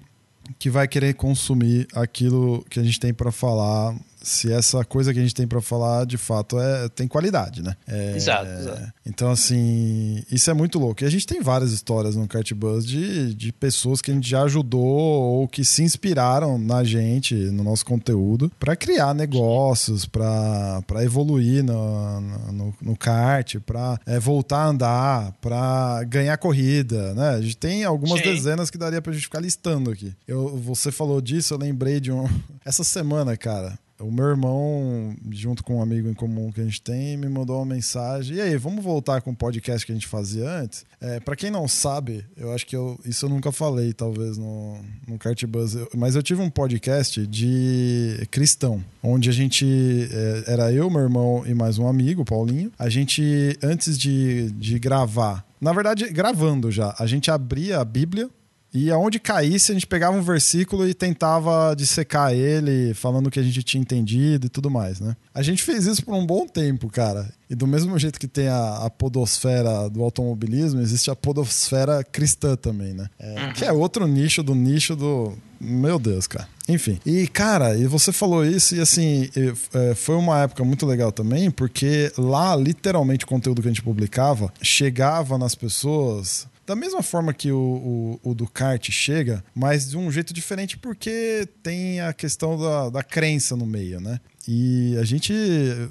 [0.59, 5.19] que vai querer consumir aquilo que a gente tem para falar se essa coisa que
[5.19, 7.75] a gente tem para falar de fato é, tem qualidade, né?
[7.87, 11.03] É, exato, exato, Então, assim, isso é muito louco.
[11.03, 14.29] E a gente tem várias histórias no Kart Buzz de, de pessoas que a gente
[14.29, 20.83] já ajudou ou que se inspiraram na gente, no nosso conteúdo, para criar negócios, para
[21.03, 27.31] evoluir no, no, no kart, para é, voltar a andar, para ganhar corrida, né?
[27.31, 28.27] A gente tem algumas Sim.
[28.27, 30.15] dezenas que daria pra gente ficar listando aqui.
[30.27, 32.29] Eu, você falou disso, eu lembrei de um.
[32.65, 36.83] Essa semana, cara, o meu irmão, junto com um amigo em comum que a gente
[36.83, 38.37] tem, me mandou uma mensagem.
[38.37, 40.85] E aí, vamos voltar com o podcast que a gente fazia antes?
[41.01, 44.79] É, para quem não sabe, eu acho que eu, isso eu nunca falei, talvez, no,
[45.07, 49.67] no Kart Buzz, mas eu tive um podcast de cristão, onde a gente.
[50.11, 52.71] É, era eu, meu irmão e mais um amigo, Paulinho.
[52.79, 58.29] A gente, antes de, de gravar, na verdade, gravando já, a gente abria a Bíblia
[58.75, 63.39] e aonde caísse, a gente pegava um versículo e tentava dissecar ele, falando o que
[63.39, 65.15] a gente tinha entendido e tudo mais, né?
[65.35, 67.31] A gente fez isso por um bom tempo, cara.
[67.51, 72.57] E do mesmo jeito que tem a, a podosfera do automobilismo, existe a podosfera cristã
[72.57, 73.11] também, né?
[73.19, 73.53] É, uhum.
[73.53, 75.35] Que é outro nicho do nicho do.
[75.61, 76.49] Meu Deus, cara.
[76.67, 76.99] Enfim.
[77.05, 79.29] E, cara, e você falou isso, e assim,
[79.75, 83.83] é, foi uma época muito legal também, porque lá, literalmente, o conteúdo que a gente
[83.83, 89.91] publicava chegava nas pessoas da mesma forma que o, o, o, do kart chega, mas
[89.91, 94.19] de um jeito diferente porque tem a questão da, da crença no meio, né?
[94.49, 95.35] E a gente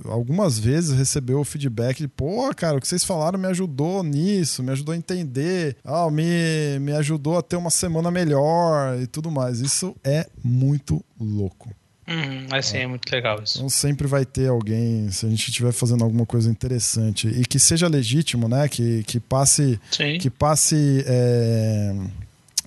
[0.05, 4.63] algumas vezes recebeu o feedback de, pô, cara, o que vocês falaram me ajudou nisso,
[4.63, 9.29] me ajudou a entender, ah, me, me ajudou a ter uma semana melhor e tudo
[9.29, 9.59] mais.
[9.59, 11.69] Isso é muito louco.
[12.11, 12.81] Uhum, assim, é.
[12.81, 13.57] é muito legal isso.
[13.57, 17.59] Então sempre vai ter alguém, se a gente estiver fazendo alguma coisa interessante e que
[17.59, 18.67] seja legítimo, né?
[18.67, 19.79] Que, que passe.
[19.91, 20.17] Sim.
[20.17, 21.03] Que passe.
[21.07, 21.93] É,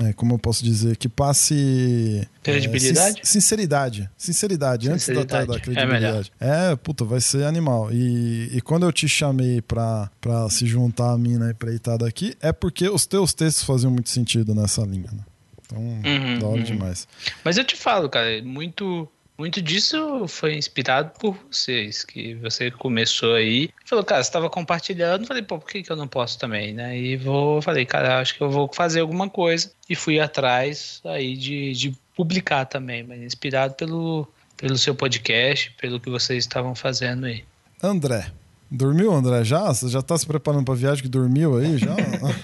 [0.00, 2.26] é, como eu posso dizer, que passe.
[2.42, 3.20] Credibilidade?
[3.20, 4.10] É, sinceridade.
[4.16, 6.32] Sinceridade, antes da, da, da É credibilidade.
[6.40, 7.92] É, puta, vai ser animal.
[7.92, 12.36] E, e quando eu te chamei pra, pra se juntar a mim na empreitada aqui,
[12.40, 15.20] é porque os teus textos faziam muito sentido nessa linha, né?
[15.64, 16.64] Então, Uhum, da hora uhum.
[16.64, 17.08] demais.
[17.44, 23.34] Mas eu te falo, cara, muito, muito disso foi inspirado por vocês, que você começou
[23.34, 26.72] aí, falou, cara, você estava compartilhando, falei, pô, por que, que eu não posso também,
[26.72, 26.96] né?
[26.96, 31.36] E vou, falei, cara, acho que eu vou fazer alguma coisa e fui atrás aí
[31.36, 37.26] de, de publicar também, mas inspirado pelo, pelo seu podcast, pelo que vocês estavam fazendo
[37.26, 37.44] aí.
[37.82, 38.30] André.
[38.70, 39.44] Dormiu, André?
[39.44, 39.66] Já?
[39.72, 41.76] Você já tá se preparando pra viagem que dormiu aí?
[41.76, 41.94] Já?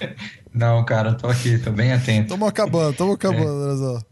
[0.53, 2.29] Não, cara, tô aqui, tô bem atento.
[2.29, 4.10] Tamo acabando, tamo acabando, Andrezão.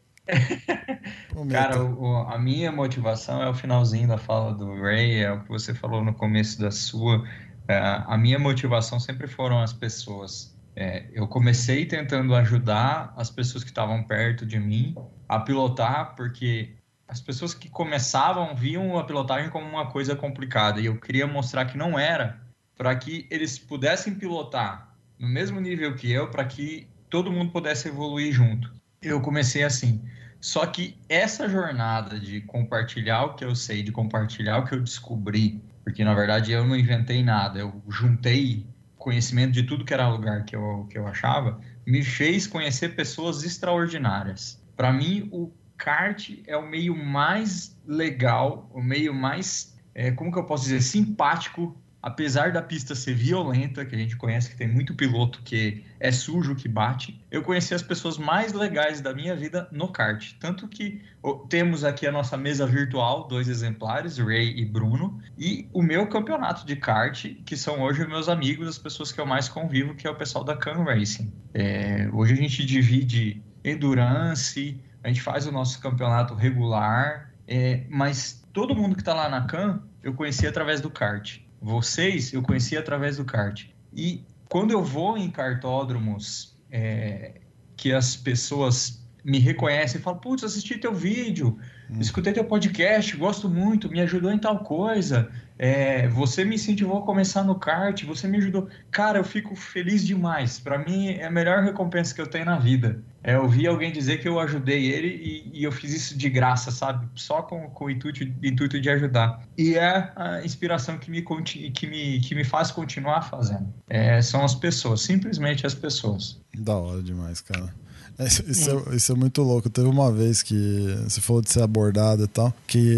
[1.49, 5.49] Cara, o- a minha motivação é o finalzinho da fala do Ray, é o que
[5.49, 7.23] você falou no começo da sua.
[7.67, 10.55] É, a minha motivação sempre foram as pessoas.
[10.75, 14.95] É, eu comecei tentando ajudar as pessoas que estavam perto de mim
[15.27, 16.75] a pilotar, porque
[17.07, 21.65] as pessoas que começavam viam a pilotagem como uma coisa complicada e eu queria mostrar
[21.65, 22.39] que não era,
[22.77, 27.88] para que eles pudessem pilotar no mesmo nível que eu, para que todo mundo pudesse
[27.89, 28.71] evoluir junto.
[29.01, 30.01] Eu comecei assim.
[30.41, 34.81] Só que essa jornada de compartilhar o que eu sei, de compartilhar o que eu
[34.81, 38.65] descobri, porque na verdade eu não inventei nada, eu juntei
[38.97, 43.43] conhecimento de tudo que era lugar que eu, que eu achava, me fez conhecer pessoas
[43.43, 44.61] extraordinárias.
[44.75, 50.37] Para mim, o kart é o meio mais legal, o meio mais, é, como que
[50.37, 54.68] eu posso dizer, simpático, apesar da pista ser violenta, que a gente conhece que tem
[54.68, 57.20] muito piloto que é sujo, que bate.
[57.30, 61.02] Eu conheci as pessoas mais legais da minha vida no kart, tanto que
[61.50, 66.66] temos aqui a nossa mesa virtual, dois exemplares, Ray e Bruno, e o meu campeonato
[66.66, 70.10] de kart, que são hoje meus amigos, as pessoas que eu mais convivo, que é
[70.10, 71.32] o pessoal da Can Racing.
[71.54, 78.41] É, hoje a gente divide endurance, a gente faz o nosso campeonato regular, é, mas
[78.54, 81.39] todo mundo que está lá na Can eu conheci através do kart.
[81.62, 83.66] Vocês eu conheci através do kart.
[83.93, 87.41] E quando eu vou em cartódromos é,
[87.76, 91.60] que as pessoas me reconhecem e falam, putz, assisti teu vídeo,
[91.99, 95.30] escutei teu podcast, gosto muito, me ajudou em tal coisa,
[95.62, 98.70] é, você me incentivou a começar no kart, você me ajudou.
[98.89, 100.57] Cara, eu fico feliz demais.
[100.57, 103.03] Para mim é a melhor recompensa que eu tenho na vida.
[103.22, 106.72] É ouvir alguém dizer que eu ajudei ele e, e eu fiz isso de graça,
[106.72, 107.05] sabe?
[107.14, 109.43] Só com, com o intuito, intuito de ajudar.
[109.57, 113.68] E é a inspiração que me, que me, que me faz continuar fazendo.
[113.89, 116.39] É, são as pessoas, simplesmente as pessoas.
[116.57, 117.74] Da hora demais, cara.
[118.20, 119.70] É, Isso, isso é, isso é muito louco.
[119.70, 122.97] Teve uma vez que você falou de ser abordado e tal, que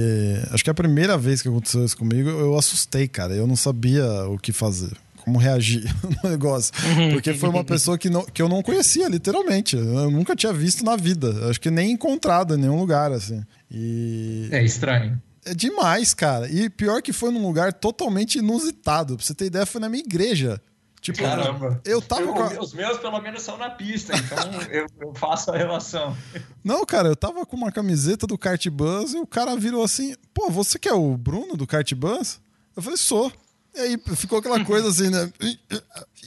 [0.52, 3.34] acho que é a primeira vez que aconteceu isso comigo, eu assustei, cara.
[3.36, 4.92] Eu não sabia o que fazer.
[5.24, 5.84] Como reagir
[6.24, 6.74] no negócio.
[7.14, 9.78] Porque foi uma pessoa que, não, que eu não conhecia, literalmente.
[9.78, 11.48] Eu nunca tinha visto na vida.
[11.48, 13.44] Acho que nem encontrado em nenhum lugar, assim.
[13.70, 14.50] E.
[14.52, 15.22] É estranho.
[15.46, 16.50] É demais, cara.
[16.50, 19.16] E pior que foi num lugar totalmente inusitado.
[19.16, 20.60] Pra você ter ideia, foi na minha igreja.
[21.02, 21.82] Tipo, Caramba.
[21.84, 22.60] eu tava Eu- com a...
[22.62, 24.38] Os meus, pelo menos, são na pista, então
[24.72, 26.16] eu, eu faço a relação.
[26.64, 30.14] Não, cara, eu tava com uma camiseta do Kart Bus e o cara virou assim:
[30.32, 32.40] pô, você que é o Bruno do Kart Bus?
[32.76, 33.32] Eu falei, sou.
[33.74, 35.32] E aí ficou aquela coisa assim, né?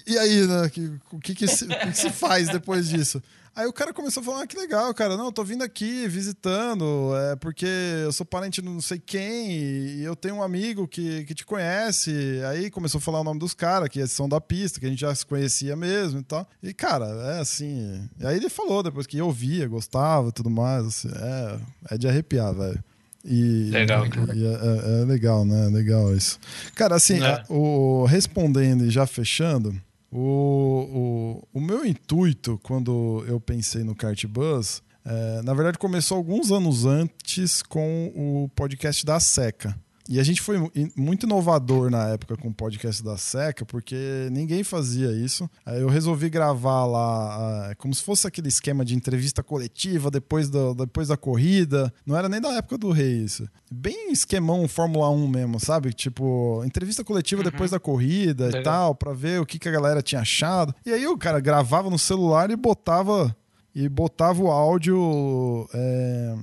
[0.07, 0.71] E, aí, né?
[1.13, 3.23] O que, que, se, o que que se faz depois disso?
[3.57, 5.17] Aí o cara começou a falar: ah, que legal, cara.
[5.17, 7.67] Não, eu tô vindo aqui visitando, é porque
[8.03, 11.47] eu sou parente de não sei quem e eu tenho um amigo que, que te
[11.47, 12.11] conhece.
[12.51, 15.01] Aí começou a falar o nome dos caras, que são da pista, que a gente
[15.01, 16.49] já se conhecia mesmo e tal.
[16.63, 18.09] E, cara, é assim.
[18.19, 20.87] E aí ele falou depois que eu ouvia, gostava e tudo mais.
[20.87, 22.83] assim, é, é de arrepiar, velho.
[23.25, 24.05] E, Legal.
[24.35, 25.69] e é, é- é legal, né?
[25.69, 26.39] Legal isso.
[26.75, 27.43] Cara, assim, É.
[27.49, 29.75] o, respondendo e já fechando,
[30.13, 36.17] o, o, o meu intuito quando eu pensei no Kart Bus, é, na verdade começou
[36.17, 39.75] alguns anos antes com o podcast da Seca.
[40.07, 44.29] E a gente foi mu- muito inovador na época com o podcast da Seca, porque
[44.31, 45.49] ninguém fazia isso.
[45.65, 50.51] Aí eu resolvi gravar lá, ah, como se fosse aquele esquema de entrevista coletiva depois
[50.51, 51.91] da, depois da corrida.
[52.05, 53.49] Não era nem da época do Rei isso.
[53.73, 55.93] Bem esquemão Fórmula 1 mesmo, sabe?
[55.95, 60.03] Tipo, entrevista coletiva depois da corrida e tal, pra ver o que, que a galera
[60.03, 60.75] tinha achado.
[60.85, 63.35] E aí o cara gravava no celular e botava
[63.75, 65.67] e botava o áudio.
[65.73, 66.35] É,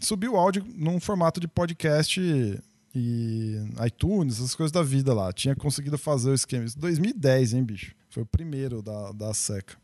[0.00, 2.58] subia o áudio num formato de podcast
[2.94, 5.32] e iTunes, essas coisas da vida lá.
[5.32, 6.64] Tinha conseguido fazer o esquema.
[6.64, 7.94] Isso em 2010, hein, bicho?
[8.10, 9.74] Foi o primeiro da, da seca.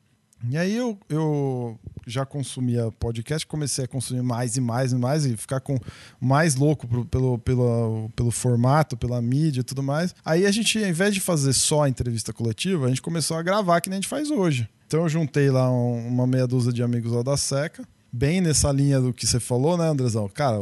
[0.51, 5.25] E aí eu, eu já consumia podcast, comecei a consumir mais e mais e mais
[5.25, 5.79] e ficar com
[6.21, 10.15] mais louco pro- pelo, pelo, pelo formato, pela mídia e tudo mais.
[10.25, 13.43] Aí a gente, ao invés de fazer só a entrevista coletiva, a gente começou a
[13.43, 14.69] gravar que nem a gente faz hoje.
[14.87, 17.83] Então eu juntei lá um, uma meia dúzia de amigos lá da Seca
[18.17, 20.29] bem nessa linha do que você falou, né, Andrezão?
[20.29, 20.59] Cara,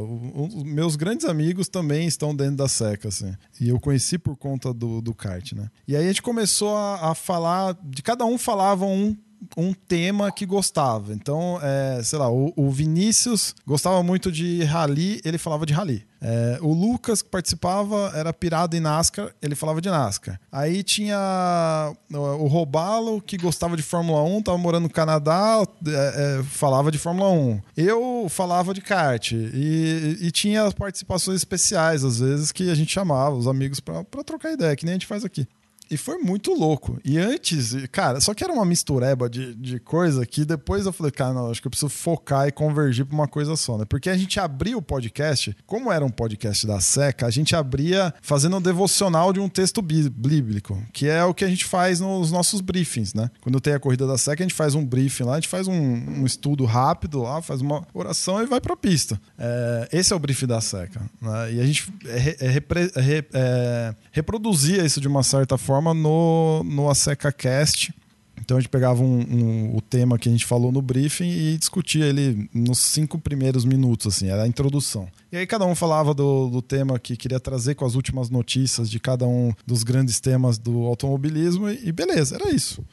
[0.64, 3.32] meus grandes amigos também estão dentro da seca, assim.
[3.60, 5.70] E eu conheci por conta do, do kart, né?
[5.86, 9.16] E aí a gente começou a, a falar, de cada um falava um
[9.56, 11.12] um tema que gostava.
[11.12, 16.06] Então, é, sei lá, o, o, Vinícius gostava muito de rally, ele falava de rally.
[16.20, 20.40] É, o Lucas, que participava, era pirado em NASCAR, ele falava de NASCAR.
[20.50, 26.42] Aí tinha o Robalo, que gostava de Fórmula 1, tava morando no Canadá, é, é,
[26.42, 27.60] falava de Fórmula 1.
[27.76, 29.32] Eu falava de kart.
[29.32, 34.52] E, e tinha participações especiais, às vezes, que a gente chamava os amigos para trocar
[34.52, 35.46] ideia, que nem a gente faz aqui.
[35.90, 36.98] E foi muito louco.
[37.04, 41.12] E antes, cara, só que era uma mistureba de, de coisa que depois eu falei,
[41.12, 43.84] cara, não, acho que eu preciso focar e convergir para uma coisa só, né?
[43.84, 48.14] Porque a gente abria o podcast, como era um podcast da Seca, a gente abria
[48.22, 52.32] fazendo um devocional de um texto bíblico, que é o que a gente faz nos
[52.32, 53.30] nossos briefings, né?
[53.40, 55.68] Quando tem a corrida da Seca, a gente faz um briefing lá, a gente faz
[55.68, 59.20] um, um estudo rápido lá, faz uma oração e vai pra pista.
[59.38, 61.02] É, esse é o briefing da Seca.
[61.20, 61.52] Né?
[61.54, 66.88] E a gente é, é, é reproduzia isso de uma certa forma forma no, no
[66.88, 67.92] Aseca Cast.
[68.40, 71.58] Então a gente pegava um, um, o tema que a gente falou no briefing e
[71.58, 75.08] discutia ele nos cinco primeiros minutos, assim, era a introdução.
[75.32, 78.88] E aí cada um falava do, do tema que queria trazer com as últimas notícias
[78.88, 82.84] de cada um dos grandes temas do automobilismo e, e beleza, era isso.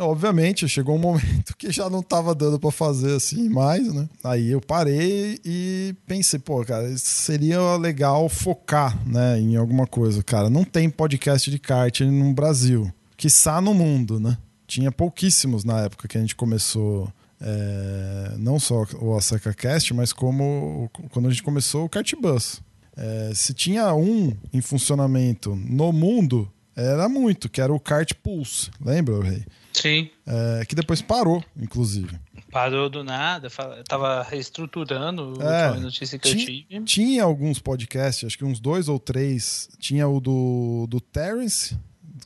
[0.00, 4.08] Obviamente, chegou um momento que já não estava dando para fazer assim mais, né?
[4.24, 10.22] Aí eu parei e pensei, pô, cara, seria legal focar, né, em alguma coisa.
[10.22, 14.36] Cara, não tem podcast de kart no Brasil, quiçá no mundo, né?
[14.66, 20.12] Tinha pouquíssimos na época que a gente começou é, não só o Aseca Cast, mas
[20.12, 22.60] como quando a gente começou o Kart Bus.
[22.96, 28.70] É, se tinha um em funcionamento no mundo, era muito, que era o Kart Pulse.
[28.80, 29.44] Lembra, Rei?
[29.72, 30.10] Sim.
[30.26, 32.18] É, que depois parou, inclusive.
[32.50, 33.48] Parou do nada,
[33.86, 36.84] tava reestruturando é, a notícia que tinha, eu tive.
[36.84, 39.68] Tinha alguns podcasts, acho que uns dois ou três.
[39.78, 41.78] Tinha o do, do Terence,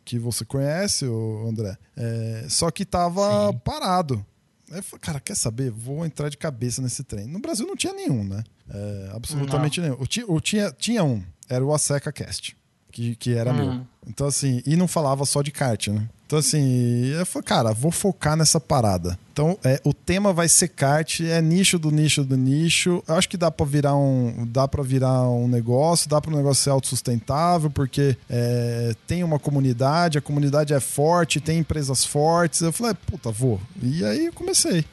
[0.04, 1.76] que você conhece, o André.
[1.96, 3.58] É, só que tava Sim.
[3.58, 4.26] parado.
[4.70, 5.70] Aí eu falei, cara, quer saber?
[5.70, 7.26] Vou entrar de cabeça nesse trem.
[7.26, 8.42] No Brasil não tinha nenhum, né?
[8.68, 9.88] É, absolutamente não.
[9.88, 10.00] nenhum.
[10.00, 12.56] O, o, tinha, tinha um, era o Aseca Cast,
[12.94, 13.56] que, que era hum.
[13.56, 13.80] meu.
[14.06, 16.06] Então, assim, e não falava só de kart, né?
[16.26, 19.18] Então, assim, eu falei, cara, vou focar nessa parada.
[19.32, 23.02] Então, é, o tema vai ser kart, é nicho do nicho do nicho.
[23.06, 26.36] Eu acho que dá para virar um, dá para virar um negócio, dá para o
[26.36, 32.60] negócio ser autossustentável, porque é, tem uma comunidade, a comunidade é forte, tem empresas fortes.
[32.60, 33.60] Eu falei, puta, vou.
[33.82, 34.84] E aí eu comecei.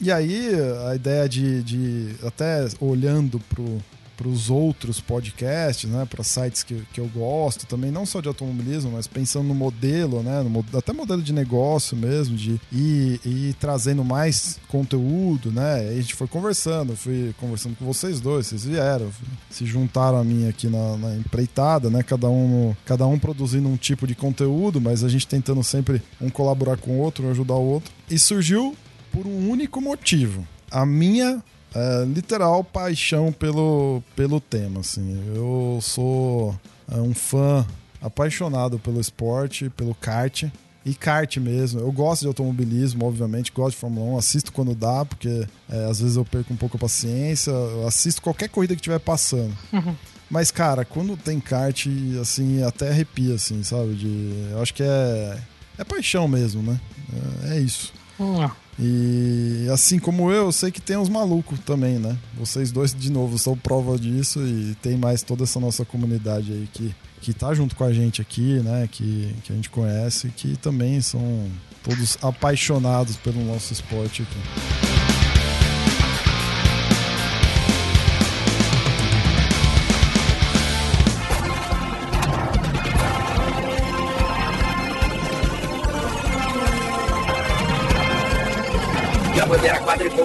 [0.00, 0.50] E aí
[0.88, 3.80] a ideia de, de até olhando pro
[4.20, 8.28] para os outros podcasts, né, para sites que, que eu gosto também, não só de
[8.28, 13.54] automobilismo, mas pensando no modelo, né, no, até modelo de negócio mesmo, de ir, ir
[13.54, 19.10] trazendo mais conteúdo, né, a gente foi conversando, fui conversando com vocês dois, vocês vieram,
[19.48, 23.76] se juntaram a mim aqui na, na empreitada, né, cada um, cada um produzindo um
[23.78, 27.54] tipo de conteúdo, mas a gente tentando sempre um colaborar com o outro, um ajudar
[27.54, 28.76] o outro, e surgiu
[29.10, 30.46] por um único motivo.
[30.70, 31.42] A minha
[31.74, 34.80] é, literal paixão pelo, pelo tema.
[34.80, 35.22] Assim.
[35.34, 36.58] Eu sou
[36.90, 37.66] é, um fã
[38.00, 40.44] apaixonado pelo esporte, pelo kart.
[40.84, 41.80] E kart mesmo.
[41.80, 46.00] Eu gosto de automobilismo, obviamente, gosto de Fórmula 1, assisto quando dá, porque é, às
[46.00, 47.50] vezes eu perco um pouco a paciência.
[47.50, 49.56] Eu assisto qualquer corrida que estiver passando.
[49.72, 49.94] Uhum.
[50.30, 51.86] Mas, cara, quando tem kart,
[52.20, 53.94] assim, até arrepia, assim, sabe?
[53.94, 55.38] De, eu acho que é,
[55.76, 56.80] é paixão mesmo, né?
[57.44, 57.92] É, é isso.
[58.18, 58.48] Uhum.
[58.82, 62.16] E assim como eu, eu sei que tem uns malucos também, né?
[62.34, 66.68] Vocês dois, de novo, são prova disso e tem mais toda essa nossa comunidade aí
[66.72, 68.88] que, que tá junto com a gente aqui, né?
[68.90, 71.46] Que, que a gente conhece, que também são
[71.84, 75.09] todos apaixonados pelo nosso esporte aqui.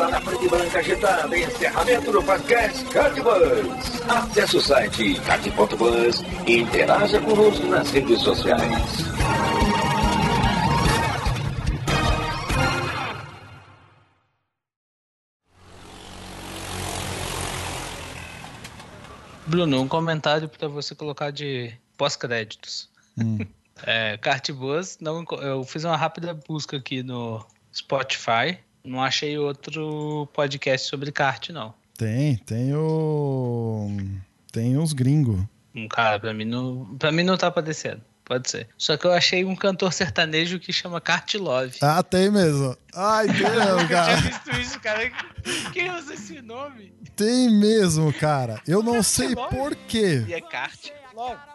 [0.06, 1.38] Bandeira quadriculada preta e branca agitada.
[1.38, 4.02] Encerramento do podcast Cardbus.
[4.08, 9.06] Acesse o site card.bus e interaja conosco nas redes sociais.
[19.48, 22.90] Bruno, um comentário para você colocar de pós-créditos.
[23.18, 23.40] Hum.
[23.86, 30.88] É, Cartbus, não, eu fiz uma rápida busca aqui no Spotify não achei outro podcast
[30.88, 31.74] sobre kart, não.
[31.98, 33.90] Tem, tem o.
[34.52, 35.40] Tem os gringos.
[35.74, 36.86] Um cara, pra mim não.
[36.98, 38.02] Pra mim não tá aparecendo.
[38.26, 38.68] Pode ser.
[38.76, 41.78] Só que eu achei um cantor sertanejo que chama Cart Love.
[41.80, 42.76] Ah, tem mesmo.
[42.94, 44.18] Ai, tem mesmo, Eu cara.
[44.18, 45.12] tinha visto isso, cara.
[45.72, 46.92] Quem usa esse nome?
[47.16, 48.60] Tem mesmo, cara.
[48.68, 50.26] Eu não Kart sei por quê.
[50.28, 50.92] E é Love.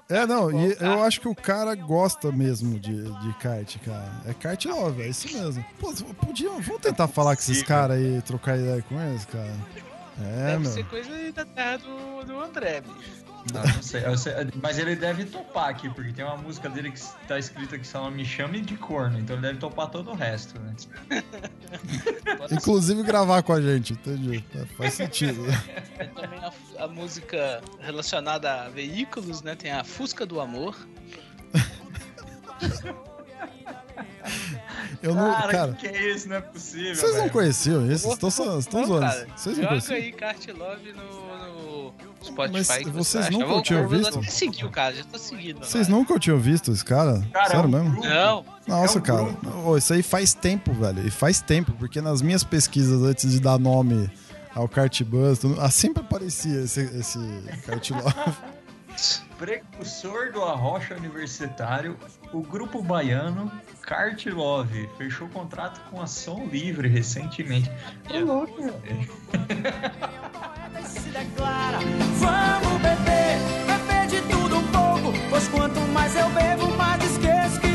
[0.09, 4.13] É, não, e eu acho que o cara gosta mesmo de, de kart, cara.
[4.27, 5.65] É kart love, é isso mesmo.
[5.79, 5.93] Pô,
[6.27, 9.55] podiam, vamos tentar falar com esses caras aí, trocar ideia com eles, cara.
[10.21, 10.71] É, Deve meu.
[10.73, 13.30] ser coisa aí da terra do, do André, bicho.
[13.53, 14.03] Não, não sei,
[14.63, 18.11] mas ele deve topar aqui, porque tem uma música dele que tá escrita que só
[18.11, 20.75] me chame de corno, então ele deve topar todo o resto, né?
[22.53, 24.45] Inclusive gravar com a gente, entendi.
[24.55, 25.43] É, faz sentido.
[25.97, 26.53] Tem também a,
[26.85, 29.55] a música relacionada a veículos, né?
[29.55, 30.77] Tem a Fusca do Amor.
[35.03, 35.33] Eu não.
[35.33, 36.29] Cara, Cara, que que é isso?
[36.29, 38.11] Não é possível, vocês não conheciam isso?
[38.13, 38.61] Estão zoando.
[38.61, 39.97] Vocês não Joga conheciam?
[39.97, 42.53] aí Kart Love no, no Spotify.
[42.53, 43.31] Mas vocês acha.
[43.33, 44.19] nunca Eu tinham eu visto?
[44.19, 45.61] até seguir o cara, já tô seguindo.
[45.61, 45.97] Vocês vai.
[45.99, 47.23] nunca tinham visto esse cara?
[47.33, 47.91] Cara, Sério é um mesmo?
[47.93, 48.07] grupo.
[48.09, 49.23] Não, Nossa, É um cara.
[49.25, 49.77] grupo.
[49.79, 51.07] Isso aí faz tempo, velho.
[51.07, 54.11] E faz tempo, porque nas minhas pesquisas antes de dar nome
[54.55, 57.19] ao Cartbus, tudo- ah, sempre aparecia esse, esse
[57.67, 58.15] Kart Love.
[59.39, 61.97] Precursor do Arrocha Universitário,
[62.33, 63.51] o grupo baiano
[63.83, 67.71] Kart Love fechou contrato com a Som Livre recentemente.
[68.09, 68.63] É louco.
[72.19, 77.70] Vamos beber, beber de tudo um pouco, pois quanto mais eu bebo, mais esqueço que